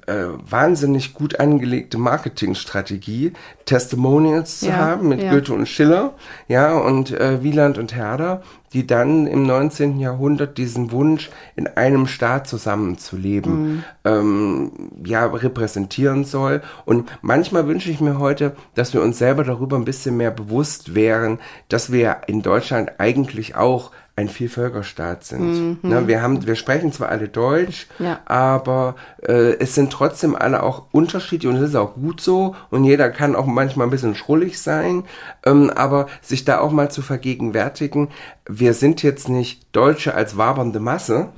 wahnsinnig 0.48 1.14
gut 1.14 1.38
angelegte 1.38 1.98
Marketingstrategie, 1.98 3.32
Testimonials 3.64 4.60
zu 4.60 4.66
Ja, 4.66 4.76
haben 4.78 5.08
mit 5.08 5.22
ja. 5.22 5.30
Goethe 5.30 5.54
und 5.54 5.68
Schiller, 5.68 6.14
ja, 6.48 6.76
und 6.76 7.12
äh, 7.12 7.42
Wieland 7.44 7.78
und 7.78 7.94
Herder, 7.94 8.42
die 8.72 8.86
dann 8.86 9.26
im 9.26 9.44
19. 9.44 9.98
Jahrhundert 9.98 10.58
diesen 10.58 10.92
Wunsch, 10.92 11.30
in 11.56 11.66
einem 11.66 12.06
Staat 12.06 12.46
zusammenzuleben, 12.46 13.84
ähm, 14.04 14.70
ja, 15.04 15.26
repräsentieren 15.26 16.24
soll. 16.24 16.62
Und 16.84 17.10
manchmal 17.22 17.66
wünsche 17.66 17.90
ich 17.90 18.00
mir 18.00 18.18
heute, 18.18 18.54
dass 18.74 18.94
wir 18.94 19.02
uns 19.02 19.18
selber 19.18 19.44
darüber 19.44 19.76
ein 19.76 19.84
bisschen 19.84 20.16
mehr 20.16 20.30
bewusst 20.30 20.94
wären, 20.94 21.19
dass 21.68 21.92
wir 21.92 22.18
in 22.26 22.42
Deutschland 22.42 22.92
eigentlich 22.98 23.54
auch 23.56 23.90
ein 24.16 24.28
Vielvölkerstaat 24.28 25.24
sind. 25.24 25.82
Ne, 25.82 26.06
wir 26.06 26.20
haben, 26.20 26.46
wir 26.46 26.54
sprechen 26.54 26.92
zwar 26.92 27.08
alle 27.08 27.28
Deutsch, 27.28 27.86
Ja. 27.98 28.20
aber 28.26 28.96
äh, 29.26 29.56
es 29.60 29.74
sind 29.74 29.90
trotzdem 29.92 30.36
alle 30.36 30.62
auch 30.62 30.88
unterschiedlich 30.92 31.50
und 31.50 31.56
es 31.56 31.70
ist 31.70 31.74
auch 31.76 31.94
gut 31.94 32.20
so 32.20 32.54
und 32.70 32.84
jeder 32.84 33.08
kann 33.08 33.34
auch 33.34 33.46
manchmal 33.46 33.86
ein 33.86 33.90
bisschen 33.90 34.14
schrullig 34.14 34.60
sein, 34.60 35.04
ähm, 35.46 35.70
aber 35.74 36.06
sich 36.20 36.44
da 36.44 36.58
auch 36.58 36.70
mal 36.70 36.90
zu 36.90 37.00
vergegenwärtigen, 37.00 38.08
wir 38.46 38.74
sind 38.74 39.02
jetzt 39.02 39.30
nicht 39.30 39.64
Deutsche 39.74 40.14
als 40.14 40.36
wabernde 40.36 40.80
Masse 40.80 41.28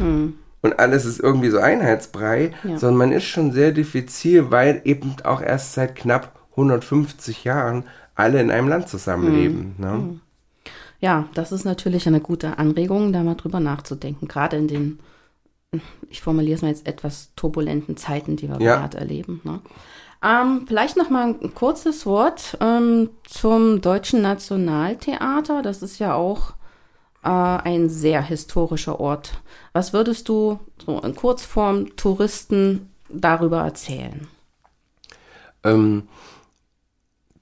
und 0.62 0.78
alles 0.80 1.04
ist 1.04 1.20
irgendwie 1.20 1.50
so 1.50 1.58
Einheitsbrei, 1.58 2.52
Ja. 2.64 2.78
sondern 2.78 2.96
man 2.98 3.12
ist 3.12 3.24
schon 3.26 3.52
sehr 3.52 3.70
diffizil, 3.70 4.50
weil 4.50 4.80
eben 4.84 5.14
auch 5.22 5.40
erst 5.40 5.74
seit 5.74 5.94
knapp 5.94 6.32
150 6.56 7.44
Jahren 7.44 7.84
alle 8.14 8.40
in 8.40 8.50
einem 8.50 8.68
Land 8.68 8.88
zusammenleben. 8.88 9.74
Ne? 9.78 10.20
Ja, 11.00 11.28
das 11.34 11.50
ist 11.52 11.64
natürlich 11.64 12.06
eine 12.06 12.20
gute 12.20 12.58
Anregung, 12.58 13.12
da 13.12 13.22
mal 13.22 13.34
drüber 13.34 13.60
nachzudenken, 13.60 14.28
gerade 14.28 14.56
in 14.56 14.68
den, 14.68 14.98
ich 16.08 16.20
formuliere 16.22 16.56
es 16.56 16.62
mal 16.62 16.68
jetzt 16.68 16.86
etwas 16.86 17.30
turbulenten 17.34 17.96
Zeiten, 17.96 18.36
die 18.36 18.48
wir 18.48 18.60
Ja. 18.60 18.76
gerade 18.76 18.98
erleben. 18.98 19.40
Ne? 19.44 19.60
Ähm, 20.24 20.66
vielleicht 20.68 20.96
noch 20.96 21.10
mal 21.10 21.34
ein 21.42 21.54
kurzes 21.54 22.06
Wort 22.06 22.56
ähm, 22.60 23.10
zum 23.24 23.80
Deutschen 23.80 24.22
Nationaltheater. 24.22 25.62
Das 25.62 25.82
ist 25.82 25.98
ja 25.98 26.14
auch 26.14 26.52
äh, 27.24 27.28
ein 27.28 27.88
sehr 27.88 28.22
historischer 28.22 29.00
Ort. 29.00 29.40
Was 29.72 29.92
würdest 29.92 30.28
du 30.28 30.60
so 30.84 31.00
in 31.00 31.16
Kurzform 31.16 31.96
Touristen 31.96 32.90
darüber 33.08 33.62
erzählen? 33.62 34.28
Ähm, 35.64 36.04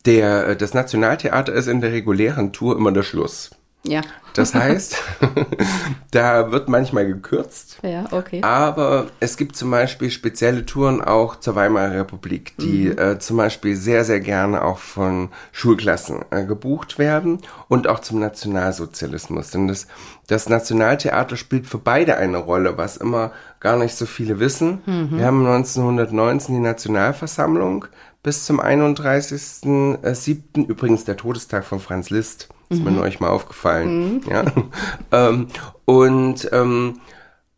der, 0.07 0.49
äh, 0.49 0.57
das 0.57 0.75
Nationaltheater 0.75 1.53
ist 1.53 1.67
in 1.67 1.81
der 1.81 1.93
regulären 1.93 2.53
Tour 2.53 2.77
immer 2.77 2.93
der 2.93 3.03
Schluss. 3.03 3.51
Ja. 3.83 4.03
Das 4.35 4.55
heißt, 4.55 4.95
da 6.11 6.53
wird 6.53 6.69
manchmal 6.69 7.07
gekürzt. 7.07 7.79
Ja, 7.83 8.05
okay. 8.11 8.43
Aber 8.43 9.07
es 9.21 9.39
gibt 9.39 9.57
zum 9.57 9.71
Beispiel 9.71 10.11
spezielle 10.11 10.67
Touren 10.67 11.01
auch 11.03 11.37
zur 11.41 11.55
Weimarer 11.55 11.95
Republik, 11.95 12.55
die 12.59 12.91
Mhm. 12.91 12.99
äh, 12.99 13.19
zum 13.19 13.39
Beispiel 13.39 13.75
sehr, 13.77 14.05
sehr 14.05 14.21
gerne 14.21 14.63
auch 14.65 14.79
von 14.79 15.31
Schulklassen 15.53 16.25
äh, 16.31 16.45
gebucht 16.45 16.99
werden 16.99 17.41
und 17.69 17.89
auch 17.89 18.01
zum 18.01 18.19
Nationalsozialismus. 18.21 19.51
Denn 19.51 19.67
das, 19.67 19.87
das 20.27 20.49
Nationaltheater 20.49 21.37
spielt 21.37 21.67
für 21.67 21.79
beide 21.79 22.17
eine 22.19 22.39
Rolle, 22.39 22.77
was 22.77 22.99
immer 22.99 23.33
gar 23.61 23.77
nicht 23.77 23.95
so 23.97 24.05
viele 24.07 24.39
wissen. 24.41 24.83
Mhm. 24.87 25.19
Wir 25.19 25.27
haben 25.27 25.45
1919 25.47 26.55
die 26.55 26.61
Nationalversammlung 26.61 27.87
bis 28.23 28.45
zum 28.45 28.61
31.07. 28.61 30.67
Übrigens 30.67 31.05
der 31.05 31.17
Todestag 31.17 31.65
von 31.65 31.81
Franz 31.81 32.11
Liszt. 32.11 32.49
Ist 32.69 32.85
mir 32.85 32.93
neulich 32.93 33.19
mal 33.19 33.31
aufgefallen. 33.31 34.23
Ja. 34.31 34.45
ähm, 35.13 35.49
und, 35.87 36.49
ähm, 36.53 37.01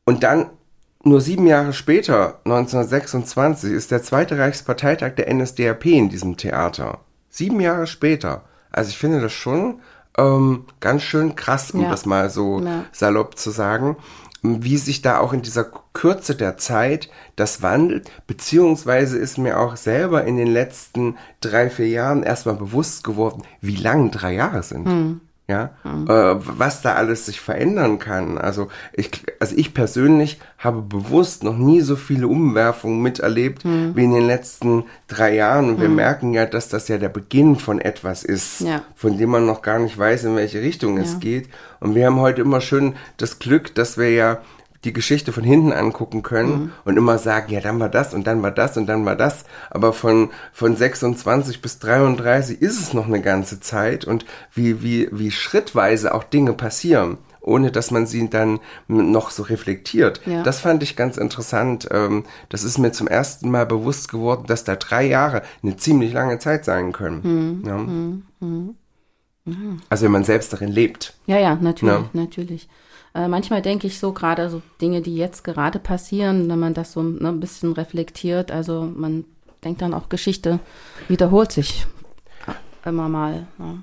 und 0.06 0.22
dann 0.22 0.46
nur 1.04 1.20
sieben 1.20 1.46
Jahre 1.46 1.74
später, 1.74 2.40
1926, 2.44 3.72
ist 3.72 3.90
der 3.90 4.02
zweite 4.02 4.38
Reichsparteitag 4.38 5.16
der 5.16 5.32
NSDAP 5.34 5.84
in 5.86 6.08
diesem 6.08 6.36
Theater. 6.38 7.00
Sieben 7.28 7.60
Jahre 7.60 7.86
später. 7.86 8.44
Also 8.70 8.88
ich 8.90 8.96
finde 8.98 9.20
das 9.20 9.32
schon 9.32 9.80
ähm, 10.16 10.64
ganz 10.80 11.02
schön 11.02 11.34
krass, 11.36 11.72
um 11.72 11.82
Ja. 11.82 11.90
das 11.90 12.06
mal 12.06 12.30
so 12.30 12.60
Ja. 12.60 12.84
salopp 12.92 13.36
zu 13.38 13.50
sagen, 13.50 13.96
wie 14.42 14.76
sich 14.76 15.02
da 15.02 15.18
auch 15.20 15.32
in 15.32 15.42
dieser 15.42 15.64
Kürze 15.92 16.34
der 16.34 16.56
Zeit 16.56 17.08
das 17.36 17.62
wandelt, 17.62 18.10
beziehungsweise 18.26 19.16
ist 19.18 19.38
mir 19.38 19.58
auch 19.60 19.76
selber 19.76 20.24
in 20.24 20.36
den 20.36 20.48
letzten 20.48 21.16
drei, 21.40 21.70
vier 21.70 21.88
Jahren 21.88 22.22
erstmal 22.24 22.56
bewusst 22.56 23.04
geworden, 23.04 23.42
wie 23.60 23.76
lang 23.76 24.10
drei 24.10 24.34
Jahre 24.34 24.62
sind. 24.62 25.20
Ja, 25.52 25.70
Äh, 25.84 26.36
was 26.40 26.80
da 26.82 26.94
alles 26.94 27.26
sich 27.26 27.40
verändern 27.40 27.98
kann. 27.98 28.38
Also 28.38 28.68
ich, 28.94 29.10
also 29.38 29.54
ich 29.56 29.74
persönlich 29.74 30.40
habe 30.58 30.80
bewusst 30.80 31.44
noch 31.44 31.56
nie 31.56 31.80
so 31.82 31.96
viele 31.96 32.26
Umwerfungen 32.26 33.02
miterlebt 33.02 33.64
wie 33.64 34.04
in 34.04 34.12
den 34.14 34.26
letzten 34.26 34.84
drei 35.08 35.34
Jahren. 35.34 35.68
Und 35.70 35.80
wir 35.80 35.88
merken 35.90 36.32
ja, 36.32 36.46
dass 36.46 36.68
das 36.68 36.88
ja 36.88 36.96
der 36.98 37.10
Beginn 37.10 37.56
von 37.56 37.80
etwas 37.80 38.24
ist, 38.24 38.60
Ja. 38.60 38.82
von 38.94 39.18
dem 39.18 39.30
man 39.30 39.44
noch 39.44 39.60
gar 39.62 39.78
nicht 39.78 39.98
weiß, 39.98 40.24
in 40.24 40.36
welche 40.36 40.60
Richtung 40.62 40.96
es 40.98 41.12
Ja. 41.14 41.18
geht. 41.18 41.48
Und 41.80 41.94
wir 41.94 42.06
haben 42.06 42.20
heute 42.20 42.40
immer 42.40 42.60
schön 42.60 42.94
das 43.18 43.38
Glück, 43.38 43.74
dass 43.74 43.98
wir 43.98 44.10
ja 44.10 44.38
die 44.84 44.92
Geschichte 44.92 45.32
von 45.32 45.44
hinten 45.44 45.72
angucken 45.72 46.22
können 46.22 46.72
und 46.84 46.96
immer 46.96 47.18
sagen, 47.18 47.52
ja, 47.52 47.60
dann 47.60 47.78
war 47.78 47.88
das 47.88 48.14
und 48.14 48.26
dann 48.26 48.42
war 48.42 48.50
das 48.50 48.76
und 48.76 48.86
dann 48.86 49.04
war 49.04 49.14
das. 49.16 49.44
Aber 49.70 49.92
von, 49.92 50.30
von 50.52 50.74
26 50.76 51.62
bis 51.62 51.78
33 51.78 52.60
ist 52.60 52.80
es 52.80 52.92
noch 52.92 53.06
eine 53.06 53.20
ganze 53.20 53.60
Zeit 53.60 54.04
und 54.04 54.24
wie, 54.52 54.82
wie, 54.82 55.08
wie 55.12 55.30
schrittweise 55.30 56.14
auch 56.14 56.24
Dinge 56.24 56.52
passieren, 56.52 57.18
ohne 57.40 57.70
dass 57.70 57.90
man 57.92 58.06
sie 58.06 58.28
dann 58.28 58.58
noch 58.88 59.30
so 59.30 59.44
reflektiert. 59.44 60.20
Ja. 60.26 60.42
Das 60.42 60.60
fand 60.60 60.82
ich 60.82 60.96
ganz 60.96 61.16
interessant. 61.16 61.88
Ähm, 61.92 62.24
Das 62.48 62.64
ist 62.64 62.78
mir 62.78 62.90
zum 62.92 63.06
ersten 63.08 63.50
Mal 63.50 63.66
bewusst 63.66 64.10
geworden, 64.10 64.44
dass 64.46 64.64
da 64.64 64.74
drei 64.76 65.06
Jahre 65.06 65.42
eine 65.62 65.76
ziemlich 65.76 66.12
lange 66.12 66.38
Zeit 66.40 66.64
sein 66.64 66.92
können. 66.92 67.62
Ja. 67.64 68.66
Also 69.90 70.04
wenn 70.04 70.12
man 70.12 70.24
selbst 70.24 70.52
darin 70.52 70.70
lebt. 70.70 71.14
Ja, 71.26 71.38
ja, 71.38 71.56
natürlich, 71.56 71.94
Ja. 71.94 72.08
natürlich. 72.12 72.68
Äh, 73.14 73.28
manchmal 73.28 73.62
denke 73.62 73.86
ich 73.86 73.98
so, 73.98 74.12
gerade 74.12 74.48
so 74.48 74.62
Dinge, 74.80 75.02
die 75.02 75.16
jetzt 75.16 75.44
gerade 75.44 75.78
passieren, 75.78 76.48
wenn 76.48 76.58
man 76.58 76.74
das 76.74 76.92
so 76.92 77.02
ne, 77.02 77.28
ein 77.28 77.40
bisschen 77.40 77.72
reflektiert, 77.72 78.50
also 78.50 78.82
man 78.82 79.24
denkt 79.64 79.82
dann 79.82 79.94
auch, 79.94 80.08
Geschichte 80.08 80.60
wiederholt 81.08 81.52
sich 81.52 81.86
immer 82.84 83.08
mal. 83.08 83.46
Ja. 83.58 83.82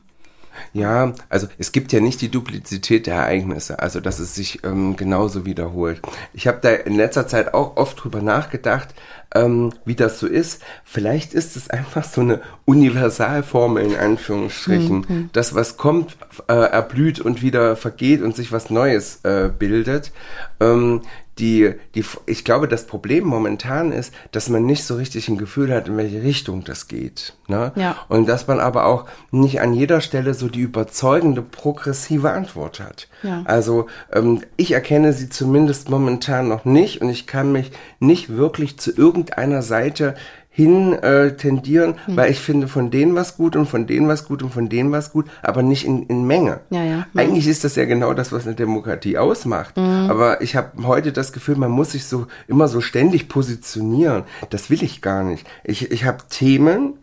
Ja, 0.74 1.14
also 1.30 1.48
es 1.58 1.72
gibt 1.72 1.92
ja 1.92 2.00
nicht 2.00 2.22
die 2.22 2.30
Duplizität 2.30 3.08
der 3.08 3.16
Ereignisse, 3.16 3.80
also 3.80 4.00
dass 4.00 4.20
es 4.20 4.36
sich 4.36 4.64
ähm, 4.64 4.96
genauso 4.96 5.46
wiederholt. 5.46 6.02
Ich 6.34 6.48
habe 6.48 6.60
da 6.62 6.70
in 6.72 6.96
letzter 6.96 7.28
Zeit 7.28 7.54
auch 7.54 7.78
oft 7.78 8.04
drüber 8.04 8.22
nachgedacht, 8.22 8.94
ähm, 9.34 9.74
wie 9.86 9.96
das 9.96 10.20
so 10.20 10.28
ist. 10.28 10.62
Vielleicht 10.84 11.34
ist 11.34 11.56
es 11.56 11.70
einfach 11.70 12.04
so 12.04 12.22
eine 12.22 12.42
Universalformel 12.66 13.84
in 13.84 13.96
Anführungsstrichen. 13.96 15.30
Das, 15.34 15.54
was 15.54 15.78
kommt, 15.78 16.18
äh, 16.48 16.54
erblüht 16.54 17.20
und 17.20 17.42
wieder 17.42 17.76
vergeht 17.76 18.22
und 18.22 18.36
sich 18.36 18.52
was 18.52 18.70
Neues 18.70 19.20
äh, 19.24 19.50
bildet. 19.58 20.12
Ähm, 20.60 21.02
die, 21.40 21.74
die, 21.96 22.04
ich 22.26 22.44
glaube, 22.44 22.68
das 22.68 22.86
Problem 22.86 23.24
momentan 23.24 23.92
ist, 23.92 24.14
dass 24.32 24.50
man 24.50 24.66
nicht 24.66 24.84
so 24.84 24.96
richtig 24.96 25.28
ein 25.30 25.38
Gefühl 25.38 25.74
hat, 25.74 25.88
in 25.88 25.98
welche 25.98 26.22
Richtung 26.22 26.64
das 26.64 26.88
geht. 26.88 27.34
Ne? 27.48 27.72
Ja. 27.76 27.96
Und 28.10 28.28
dass 28.28 28.48
man 28.48 28.60
aber 28.60 28.86
auch 28.86 29.06
nicht 29.32 29.62
an 29.62 29.74
jeder 29.74 30.02
Stelle 30.02 30.34
so 30.34 30.50
die 30.50 30.62
überzeugende 30.62 31.42
progressive 31.42 32.32
Antwort 32.32 32.80
hat. 32.80 33.08
Ja. 33.24 33.44
Also 33.46 33.88
ähm, 34.12 34.42
ich 34.58 34.72
erkenne 34.72 35.14
sie 35.14 35.30
zumindest 35.30 35.90
momentan 35.90 36.48
noch 36.48 36.66
nicht 36.66 37.02
und 37.02 37.10
ich 37.10 37.26
kann 37.26 37.52
mich 37.52 37.72
nicht 38.00 38.30
wirklich 38.30 38.78
zu 38.78 38.92
irgendeiner 38.92 39.62
Seite 39.62 40.16
hin 40.52 40.94
äh, 40.94 41.36
tendieren, 41.38 41.96
Hm. 42.06 42.18
weil 42.18 42.32
ich 42.32 42.40
finde 42.40 42.68
von 42.68 42.92
denen 42.92 43.16
was 43.16 43.38
gut 43.38 43.56
und 43.56 43.68
von 43.68 43.88
denen 43.88 44.08
was 44.08 44.26
gut 44.26 44.44
und 44.44 44.52
von 44.52 44.68
denen 44.68 44.92
was 44.92 45.12
gut, 45.12 45.28
aber 45.42 45.62
nicht 45.62 45.86
in, 45.86 46.04
in 46.04 46.26
Menge. 46.26 46.60
Ja, 46.70 46.84
ja. 46.84 47.08
Eigentlich 47.16 47.48
ist 47.48 47.64
das 47.64 47.76
ja 47.76 47.86
genau 47.86 48.14
das, 48.14 48.32
was 48.32 48.46
eine 48.46 48.56
Demokratie 48.56 49.18
ausmacht. 49.18 49.78
Mhm. 49.78 50.08
Aber 50.10 50.42
ich 50.42 50.56
habe 50.56 50.86
heute 50.88 51.14
das 51.14 51.32
Gefühl, 51.34 51.56
man 51.56 51.72
muss 51.72 51.92
sich 51.92 52.06
so 52.06 52.28
immer 52.48 52.68
so 52.68 52.82
ständig 52.82 53.30
positionieren. 53.30 54.24
Das 54.50 54.70
will 54.70 54.84
ich 54.84 55.02
gar 55.02 55.24
nicht. 55.24 55.48
Ich, 55.64 55.92
ich 55.92 56.04
habe 56.04 56.18
Themen, 56.30 56.94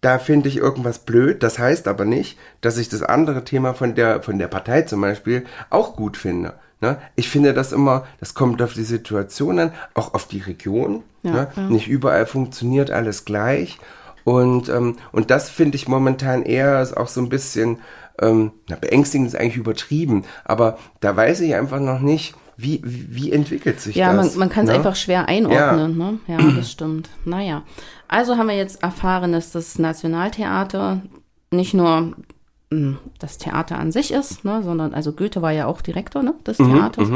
da 0.00 0.18
finde 0.18 0.48
ich 0.48 0.56
irgendwas 0.56 1.00
blöd. 1.00 1.42
Das 1.42 1.58
heißt 1.58 1.88
aber 1.88 2.04
nicht, 2.06 2.38
dass 2.60 2.78
ich 2.78 2.88
das 2.88 3.02
andere 3.02 3.44
Thema 3.44 3.74
von 3.74 3.94
der, 3.94 4.22
von 4.22 4.38
der 4.38 4.48
Partei 4.48 4.82
zum 4.82 5.00
Beispiel 5.00 5.44
auch 5.70 5.96
gut 5.96 6.16
finde. 6.16 6.54
Ne? 6.80 6.98
Ich 7.14 7.28
finde 7.28 7.54
das 7.54 7.72
immer, 7.72 8.06
das 8.20 8.34
kommt 8.34 8.60
auf 8.62 8.74
die 8.74 8.82
Situation 8.84 9.58
an, 9.58 9.72
auch 9.94 10.12
auf 10.14 10.28
die 10.28 10.40
Region. 10.40 11.02
Ja, 11.26 11.32
ne? 11.32 11.48
ja. 11.56 11.62
Nicht 11.68 11.88
überall 11.88 12.26
funktioniert 12.26 12.90
alles 12.90 13.24
gleich. 13.24 13.78
Und, 14.24 14.68
ähm, 14.68 14.96
und 15.12 15.30
das 15.30 15.50
finde 15.50 15.76
ich 15.76 15.86
momentan 15.86 16.42
eher 16.42 16.82
ist 16.82 16.96
auch 16.96 17.06
so 17.08 17.20
ein 17.20 17.28
bisschen, 17.28 17.78
ähm, 18.20 18.50
na, 18.68 18.76
beängstigend 18.76 19.28
ist 19.28 19.36
eigentlich 19.36 19.56
übertrieben, 19.56 20.24
aber 20.44 20.78
da 21.00 21.16
weiß 21.16 21.40
ich 21.42 21.54
einfach 21.54 21.78
noch 21.78 22.00
nicht, 22.00 22.34
wie, 22.56 22.80
wie, 22.84 23.30
entwickelt 23.30 23.80
sich 23.80 23.96
Ja, 23.96 24.12
das. 24.12 24.30
man, 24.30 24.38
man 24.40 24.48
kann 24.48 24.64
es 24.64 24.70
ne? 24.70 24.76
einfach 24.76 24.96
schwer 24.96 25.28
einordnen. 25.28 25.96
Ne? 25.96 26.18
Ja, 26.26 26.38
das 26.56 26.72
stimmt. 26.72 27.10
Naja, 27.24 27.62
also 28.08 28.36
haben 28.36 28.48
wir 28.48 28.56
jetzt 28.56 28.82
erfahren, 28.82 29.32
dass 29.32 29.52
das 29.52 29.78
Nationaltheater 29.78 31.02
nicht 31.50 31.74
nur 31.74 32.14
das 33.18 33.38
Theater 33.38 33.78
an 33.78 33.92
sich 33.92 34.10
ist, 34.12 34.44
ne, 34.44 34.60
sondern, 34.62 34.92
also 34.92 35.12
Goethe 35.12 35.40
war 35.40 35.52
ja 35.52 35.66
auch 35.66 35.80
Direktor 35.82 36.22
ne, 36.24 36.34
des 36.44 36.58
Mhm, 36.58 36.72
Theaters, 36.74 37.08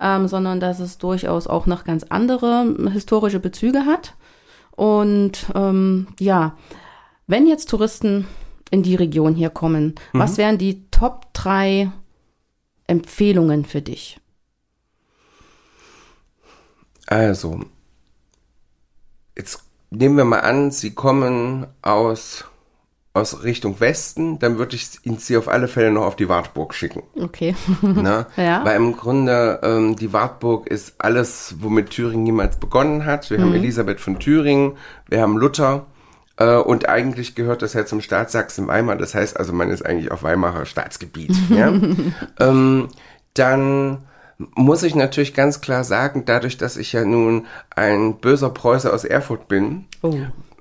ähm, 0.00 0.26
sondern 0.28 0.58
dass 0.58 0.80
es 0.80 0.98
durchaus 0.98 1.46
auch 1.46 1.66
noch 1.66 1.84
ganz 1.84 2.02
andere 2.08 2.74
historische 2.92 3.38
Bezüge 3.38 3.84
hat. 3.86 4.14
Und 4.72 5.46
ähm, 5.54 6.08
ja, 6.18 6.56
wenn 7.28 7.46
jetzt 7.46 7.70
Touristen 7.70 8.26
in 8.70 8.82
die 8.82 8.96
Region 8.96 9.34
hier 9.36 9.50
kommen, 9.50 9.94
Mhm. 10.12 10.18
was 10.18 10.38
wären 10.38 10.58
die 10.58 10.90
Top 10.90 11.32
drei 11.32 11.90
Empfehlungen 12.88 13.64
für 13.64 13.82
dich? 13.82 14.20
Also, 17.06 17.60
jetzt 19.36 19.62
nehmen 19.90 20.16
wir 20.16 20.24
mal 20.24 20.40
an, 20.40 20.70
Sie 20.72 20.94
kommen 20.94 21.66
aus, 21.82 22.44
aus 23.16 23.42
Richtung 23.42 23.80
Westen, 23.80 24.38
dann 24.38 24.58
würde 24.58 24.76
ich 24.76 24.88
ihn- 25.02 25.18
Sie 25.18 25.36
auf 25.36 25.48
alle 25.48 25.66
Fälle 25.68 25.90
noch 25.90 26.04
auf 26.04 26.16
die 26.16 26.28
Wartburg 26.28 26.74
schicken. 26.74 27.02
Okay. 27.20 27.54
Ne? 27.82 28.26
Ja. 28.36 28.64
Weil 28.64 28.76
im 28.76 28.96
Grunde 28.96 29.60
ähm, 29.62 29.96
die 29.96 30.12
Wartburg 30.12 30.66
ist 30.68 30.94
alles, 30.98 31.56
womit 31.60 31.90
Thüringen 31.90 32.26
jemals 32.26 32.56
begonnen 32.58 33.04
hat. 33.04 33.30
Wir 33.30 33.40
haben 33.40 33.54
Elisabeth 33.54 34.00
von 34.00 34.18
Thüringen, 34.18 34.72
wir 35.08 35.20
haben 35.22 35.36
Luther 35.38 35.86
äh, 36.36 36.56
und 36.56 36.88
eigentlich 36.88 37.34
gehört 37.34 37.62
das 37.62 37.72
ja 37.72 37.86
zum 37.86 38.00
Staat 38.00 38.30
Sachsen-Weimar. 38.30 38.96
Das 38.96 39.14
heißt 39.14 39.36
also, 39.38 39.52
man 39.52 39.70
ist 39.70 39.84
eigentlich 39.84 40.10
auf 40.12 40.22
Weimarer 40.22 40.66
Staatsgebiet. 40.66 41.34
ja? 41.50 41.72
ähm, 42.38 42.88
dann 43.34 43.98
muss 44.54 44.82
ich 44.82 44.94
natürlich 44.94 45.32
ganz 45.32 45.62
klar 45.62 45.82
sagen, 45.84 46.24
dadurch, 46.26 46.58
dass 46.58 46.76
ich 46.76 46.92
ja 46.92 47.04
nun 47.06 47.46
ein 47.74 48.16
böser 48.18 48.50
Preußer 48.50 48.92
aus 48.92 49.04
Erfurt 49.04 49.48
bin, 49.48 49.86
Oh. 50.02 50.14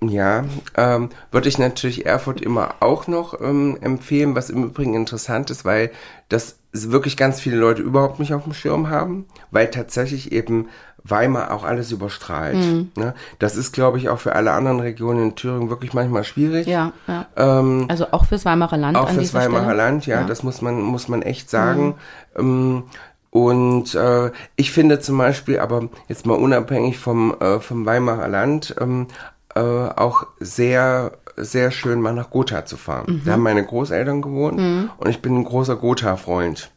Ja, 0.10 0.46
ähm, 0.76 1.10
würde 1.32 1.50
ich 1.50 1.58
natürlich 1.58 2.06
Erfurt 2.06 2.42
immer 2.42 2.76
auch 2.80 3.08
noch 3.08 3.40
ähm, 3.42 3.78
empfehlen, 3.82 4.36
was 4.36 4.50
im 4.50 4.64
Übrigen 4.64 4.94
interessant 4.94 5.50
ist, 5.50 5.66
weil 5.66 5.92
das 6.30 6.58
wirklich 6.72 7.18
ganz 7.18 7.40
viele 7.40 7.58
Leute 7.58 7.82
überhaupt 7.82 8.20
nicht 8.20 8.34
auf 8.34 8.44
dem 8.44 8.54
Schirm 8.54 8.90
haben, 8.90 9.26
weil 9.52 9.70
tatsächlich 9.70 10.32
eben 10.32 10.68
Weimar 11.08 11.52
auch 11.52 11.64
alles 11.64 11.92
überstrahlt. 11.92 12.58
Mhm. 12.58 12.90
Ne? 12.98 13.14
Das 13.38 13.56
ist, 13.56 13.74
glaube 13.74 14.00
ich, 14.00 14.10
auch 14.10 14.20
für 14.20 14.36
alle 14.36 14.52
anderen 14.52 14.80
Regionen 14.80 15.22
in 15.22 15.36
Thüringen 15.36 15.70
wirklich 15.70 15.94
manchmal 15.94 16.24
schwierig. 16.24 16.66
Ja, 16.66 16.94
ja. 17.08 17.28
Ähm, 17.38 17.86
Also 17.88 18.08
auch 18.12 18.26
fürs 18.26 18.44
Weimarer 18.44 18.78
Land 18.78 18.98
auch 18.98 19.10
fürs 19.10 19.34
Weimarer 19.34 19.66
Stelle. 19.66 19.78
Land, 19.78 20.08
ja, 20.08 20.24
das 20.24 20.42
muss 20.42 20.62
man, 20.62 20.82
muss 20.82 21.08
man 21.08 21.22
echt 21.22 21.50
sagen. 21.50 21.96
Ähm, 22.36 22.84
und 23.30 23.94
äh, 23.96 24.32
ich 24.56 24.72
finde 24.72 25.00
zum 25.00 25.18
Beispiel, 25.18 25.60
aber 25.60 25.90
jetzt 26.08 26.26
mal 26.26 26.36
unabhängig 26.36 26.98
vom, 26.98 27.36
äh, 27.40 27.60
vom 27.60 27.86
Weimarer 27.86 28.28
Land, 28.28 28.76
ähm, 28.80 29.08
äh, 29.56 29.60
auch 29.60 30.28
sehr 30.40 31.18
sehr 31.38 31.72
schön, 31.72 32.00
mal 32.00 32.14
nach 32.14 32.30
Gotha 32.30 32.66
zu 32.66 32.78
fahren. 32.78 33.22
Da 33.26 33.34
haben 33.34 33.44
meine 33.44 33.66
Großeltern 33.66 34.22
gewohnt 34.22 34.58
und 34.98 35.10
ich 35.10 35.22
bin 35.22 35.36
ein 35.36 35.44
großer 35.44 35.76
Gotha-Freund. 35.76 36.72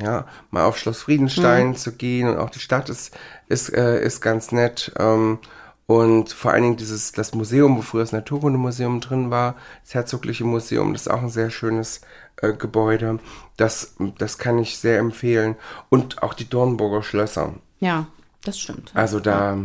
Ja, 0.00 0.26
mal 0.50 0.64
auf 0.64 0.78
Schloss 0.78 1.02
Friedenstein 1.02 1.76
zu 1.76 1.92
gehen 1.92 2.28
und 2.28 2.38
auch 2.38 2.50
die 2.50 2.58
Stadt 2.58 2.88
ist, 2.88 3.16
ist, 3.48 3.72
äh, 3.72 4.04
ist 4.04 4.20
ganz 4.20 4.50
nett. 4.52 4.92
Ähm, 4.98 5.38
und 5.86 6.32
vor 6.32 6.52
allen 6.52 6.62
Dingen 6.62 6.76
dieses, 6.76 7.12
das 7.12 7.34
Museum, 7.34 7.76
wo 7.76 7.82
früher 7.82 8.02
das 8.02 8.12
Naturkundemuseum 8.12 9.00
drin 9.00 9.30
war, 9.30 9.56
das 9.84 9.94
Herzogliche 9.94 10.44
Museum, 10.44 10.92
das 10.92 11.02
ist 11.02 11.08
auch 11.08 11.22
ein 11.22 11.28
sehr 11.28 11.50
schönes 11.50 12.00
äh, 12.36 12.52
Gebäude. 12.52 13.18
Das, 13.56 13.94
das 14.18 14.38
kann 14.38 14.58
ich 14.58 14.78
sehr 14.78 14.98
empfehlen. 14.98 15.56
Und 15.90 16.22
auch 16.22 16.34
die 16.34 16.48
Dornburger 16.48 17.02
Schlösser. 17.02 17.54
Ja, 17.80 18.06
das 18.44 18.58
stimmt. 18.58 18.92
Also 18.94 19.20
da, 19.20 19.58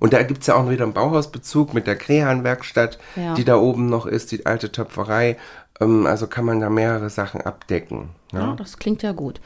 und 0.00 0.12
da 0.12 0.22
gibt's 0.22 0.46
ja 0.46 0.54
auch 0.56 0.68
wieder 0.70 0.84
einen 0.84 0.92
Bauhausbezug 0.92 1.72
mit 1.74 1.86
der 1.86 1.96
Krehan-Werkstatt, 1.96 2.98
Ja. 3.16 3.34
die 3.34 3.44
da 3.44 3.56
oben 3.56 3.88
noch 3.88 4.06
ist, 4.06 4.32
die 4.32 4.46
alte 4.46 4.70
Töpferei. 4.72 5.36
Ähm, 5.80 6.06
also 6.06 6.26
kann 6.26 6.44
man 6.44 6.60
da 6.60 6.70
mehrere 6.70 7.10
Sachen 7.10 7.40
abdecken. 7.40 8.10
Ja, 8.32 8.40
Ja. 8.40 8.54
das 8.54 8.78
klingt 8.78 9.02
ja 9.02 9.12
gut. 9.12 9.40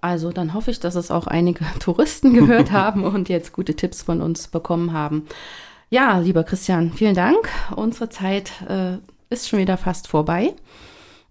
Also 0.00 0.30
dann 0.32 0.54
hoffe 0.54 0.70
ich, 0.70 0.80
dass 0.80 0.94
es 0.94 1.10
auch 1.10 1.26
einige 1.26 1.64
Touristen 1.80 2.34
gehört 2.34 2.70
haben 2.72 3.04
und 3.04 3.28
jetzt 3.28 3.52
gute 3.52 3.74
Tipps 3.74 4.02
von 4.02 4.20
uns 4.20 4.48
bekommen 4.48 4.92
haben. 4.92 5.26
Ja, 5.90 6.18
lieber 6.18 6.42
Christian, 6.44 6.92
vielen 6.92 7.14
Dank. 7.14 7.48
Unsere 7.76 8.08
Zeit 8.08 8.52
äh, 8.68 8.96
ist 9.28 9.48
schon 9.48 9.58
wieder 9.58 9.76
fast 9.76 10.08
vorbei. 10.08 10.54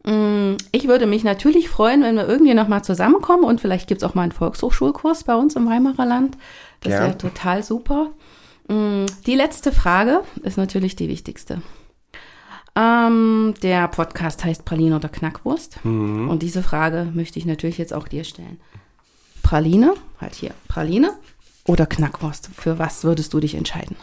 Mm, 0.04 0.56
Ich 0.72 0.88
würde 0.88 1.06
mich 1.06 1.24
natürlich 1.24 1.70
freuen, 1.70 2.04
wenn 2.04 2.16
wir 2.16 2.28
irgendwie 2.28 2.54
nochmal 2.54 2.84
zusammenkommen 2.84 3.44
und 3.44 3.62
vielleicht 3.62 3.88
gibt's 3.88 4.04
auch 4.04 4.16
mal 4.16 4.24
einen 4.24 4.32
Volkshochschulkurs 4.32 5.24
bei 5.24 5.36
uns 5.36 5.56
im 5.56 5.68
Weimarer 5.68 6.06
Land. 6.06 6.38
Das 6.82 6.94
Ja. 6.94 7.00
wäre 7.02 7.18
total 7.18 7.64
super. 7.64 8.10
Mm, 8.72 9.06
Die 9.26 9.36
letzte 9.36 9.72
Frage 9.72 10.22
ist 10.44 10.58
natürlich 10.58 10.96
die 10.96 11.10
wichtigste. 11.10 11.62
Ähm, 12.76 13.54
der 13.62 13.88
Podcast 13.90 14.46
heißt 14.46 14.64
Praline 14.64 14.96
oder 14.96 15.10
Knackwurst. 15.10 15.80
Und 15.84 16.40
diese 16.40 16.64
Frage 16.64 17.12
möchte 17.14 17.38
ich 17.38 17.46
natürlich 17.46 17.78
jetzt 17.78 17.94
auch 17.94 18.08
dir 18.08 18.24
stellen. 18.24 18.62
Praline, 19.44 19.94
halt 20.20 20.36
hier, 20.36 20.52
Praline 20.70 21.12
oder 21.66 21.86
Knackwurst? 21.86 22.50
Für 22.56 22.80
was 22.80 23.04
würdest 23.04 23.34
du 23.34 23.42
dich 23.42 23.56
entscheiden? 23.56 23.98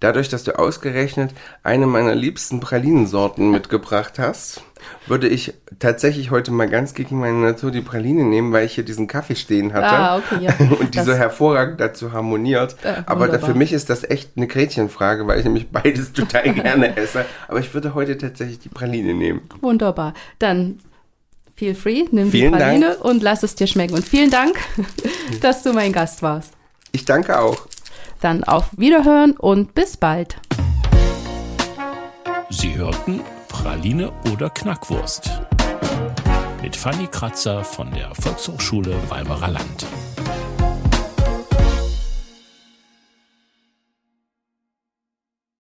Dadurch, 0.00 0.28
dass 0.28 0.44
du 0.44 0.58
ausgerechnet 0.58 1.30
eine 1.62 1.86
meiner 1.86 2.14
liebsten 2.14 2.60
Pralinensorten 2.60 3.50
mitgebracht 3.50 4.18
hast, 4.18 4.60
würde 5.06 5.26
ich 5.26 5.54
tatsächlich 5.78 6.30
heute 6.30 6.50
mal 6.50 6.68
ganz 6.68 6.92
gegen 6.92 7.18
meine 7.18 7.38
Natur 7.38 7.70
die 7.70 7.80
Praline 7.80 8.24
nehmen, 8.24 8.52
weil 8.52 8.66
ich 8.66 8.74
hier 8.74 8.84
diesen 8.84 9.06
Kaffee 9.06 9.34
stehen 9.36 9.72
hatte. 9.72 9.86
Ah, 9.86 10.16
okay, 10.18 10.44
ja. 10.44 10.54
Und 10.80 10.94
die 10.94 10.98
so 11.00 11.06
Das- 11.06 11.18
hervorragend 11.18 11.80
dazu 11.80 12.12
harmoniert. 12.12 12.76
Ja, 12.84 13.04
Aber 13.06 13.26
da, 13.28 13.38
für 13.38 13.54
mich 13.54 13.72
ist 13.72 13.88
das 13.88 14.04
echt 14.04 14.32
eine 14.36 14.46
Gretchenfrage, 14.46 15.26
weil 15.26 15.38
ich 15.38 15.44
nämlich 15.44 15.70
beides 15.70 16.12
total 16.12 16.52
gerne 16.54 16.96
esse. 16.96 17.24
Aber 17.48 17.58
ich 17.60 17.72
würde 17.72 17.94
heute 17.94 18.18
tatsächlich 18.18 18.58
die 18.58 18.68
Praline 18.68 19.14
nehmen. 19.14 19.42
Wunderbar. 19.62 20.12
Dann 20.38 20.78
feel 21.56 21.74
free, 21.74 22.04
nimm 22.10 22.30
Vielen 22.30 22.52
die 22.52 22.58
Praline 22.58 22.86
Dank. 22.90 23.04
und 23.04 23.22
lass 23.22 23.42
es 23.42 23.54
dir 23.54 23.66
schmecken. 23.66 23.94
Und 23.94 24.04
vielen 24.04 24.30
Dank, 24.30 24.56
dass 25.40 25.62
du 25.62 25.72
mein 25.72 25.92
Gast 25.92 26.22
warst. 26.22 26.52
Ich 26.92 27.06
danke 27.06 27.38
auch. 27.38 27.66
Dann 28.26 28.42
auf 28.42 28.70
Wiederhören 28.76 29.36
und 29.36 29.72
bis 29.76 29.96
bald. 29.96 30.40
Sie 32.50 32.74
hörten 32.74 33.20
Praline 33.46 34.10
oder 34.32 34.50
Knackwurst. 34.50 35.30
Mit 36.60 36.74
Fanny 36.74 37.06
Kratzer 37.06 37.62
von 37.62 37.88
der 37.92 38.12
Volkshochschule 38.16 38.96
Weimarer 39.10 39.46
Land. 39.46 39.86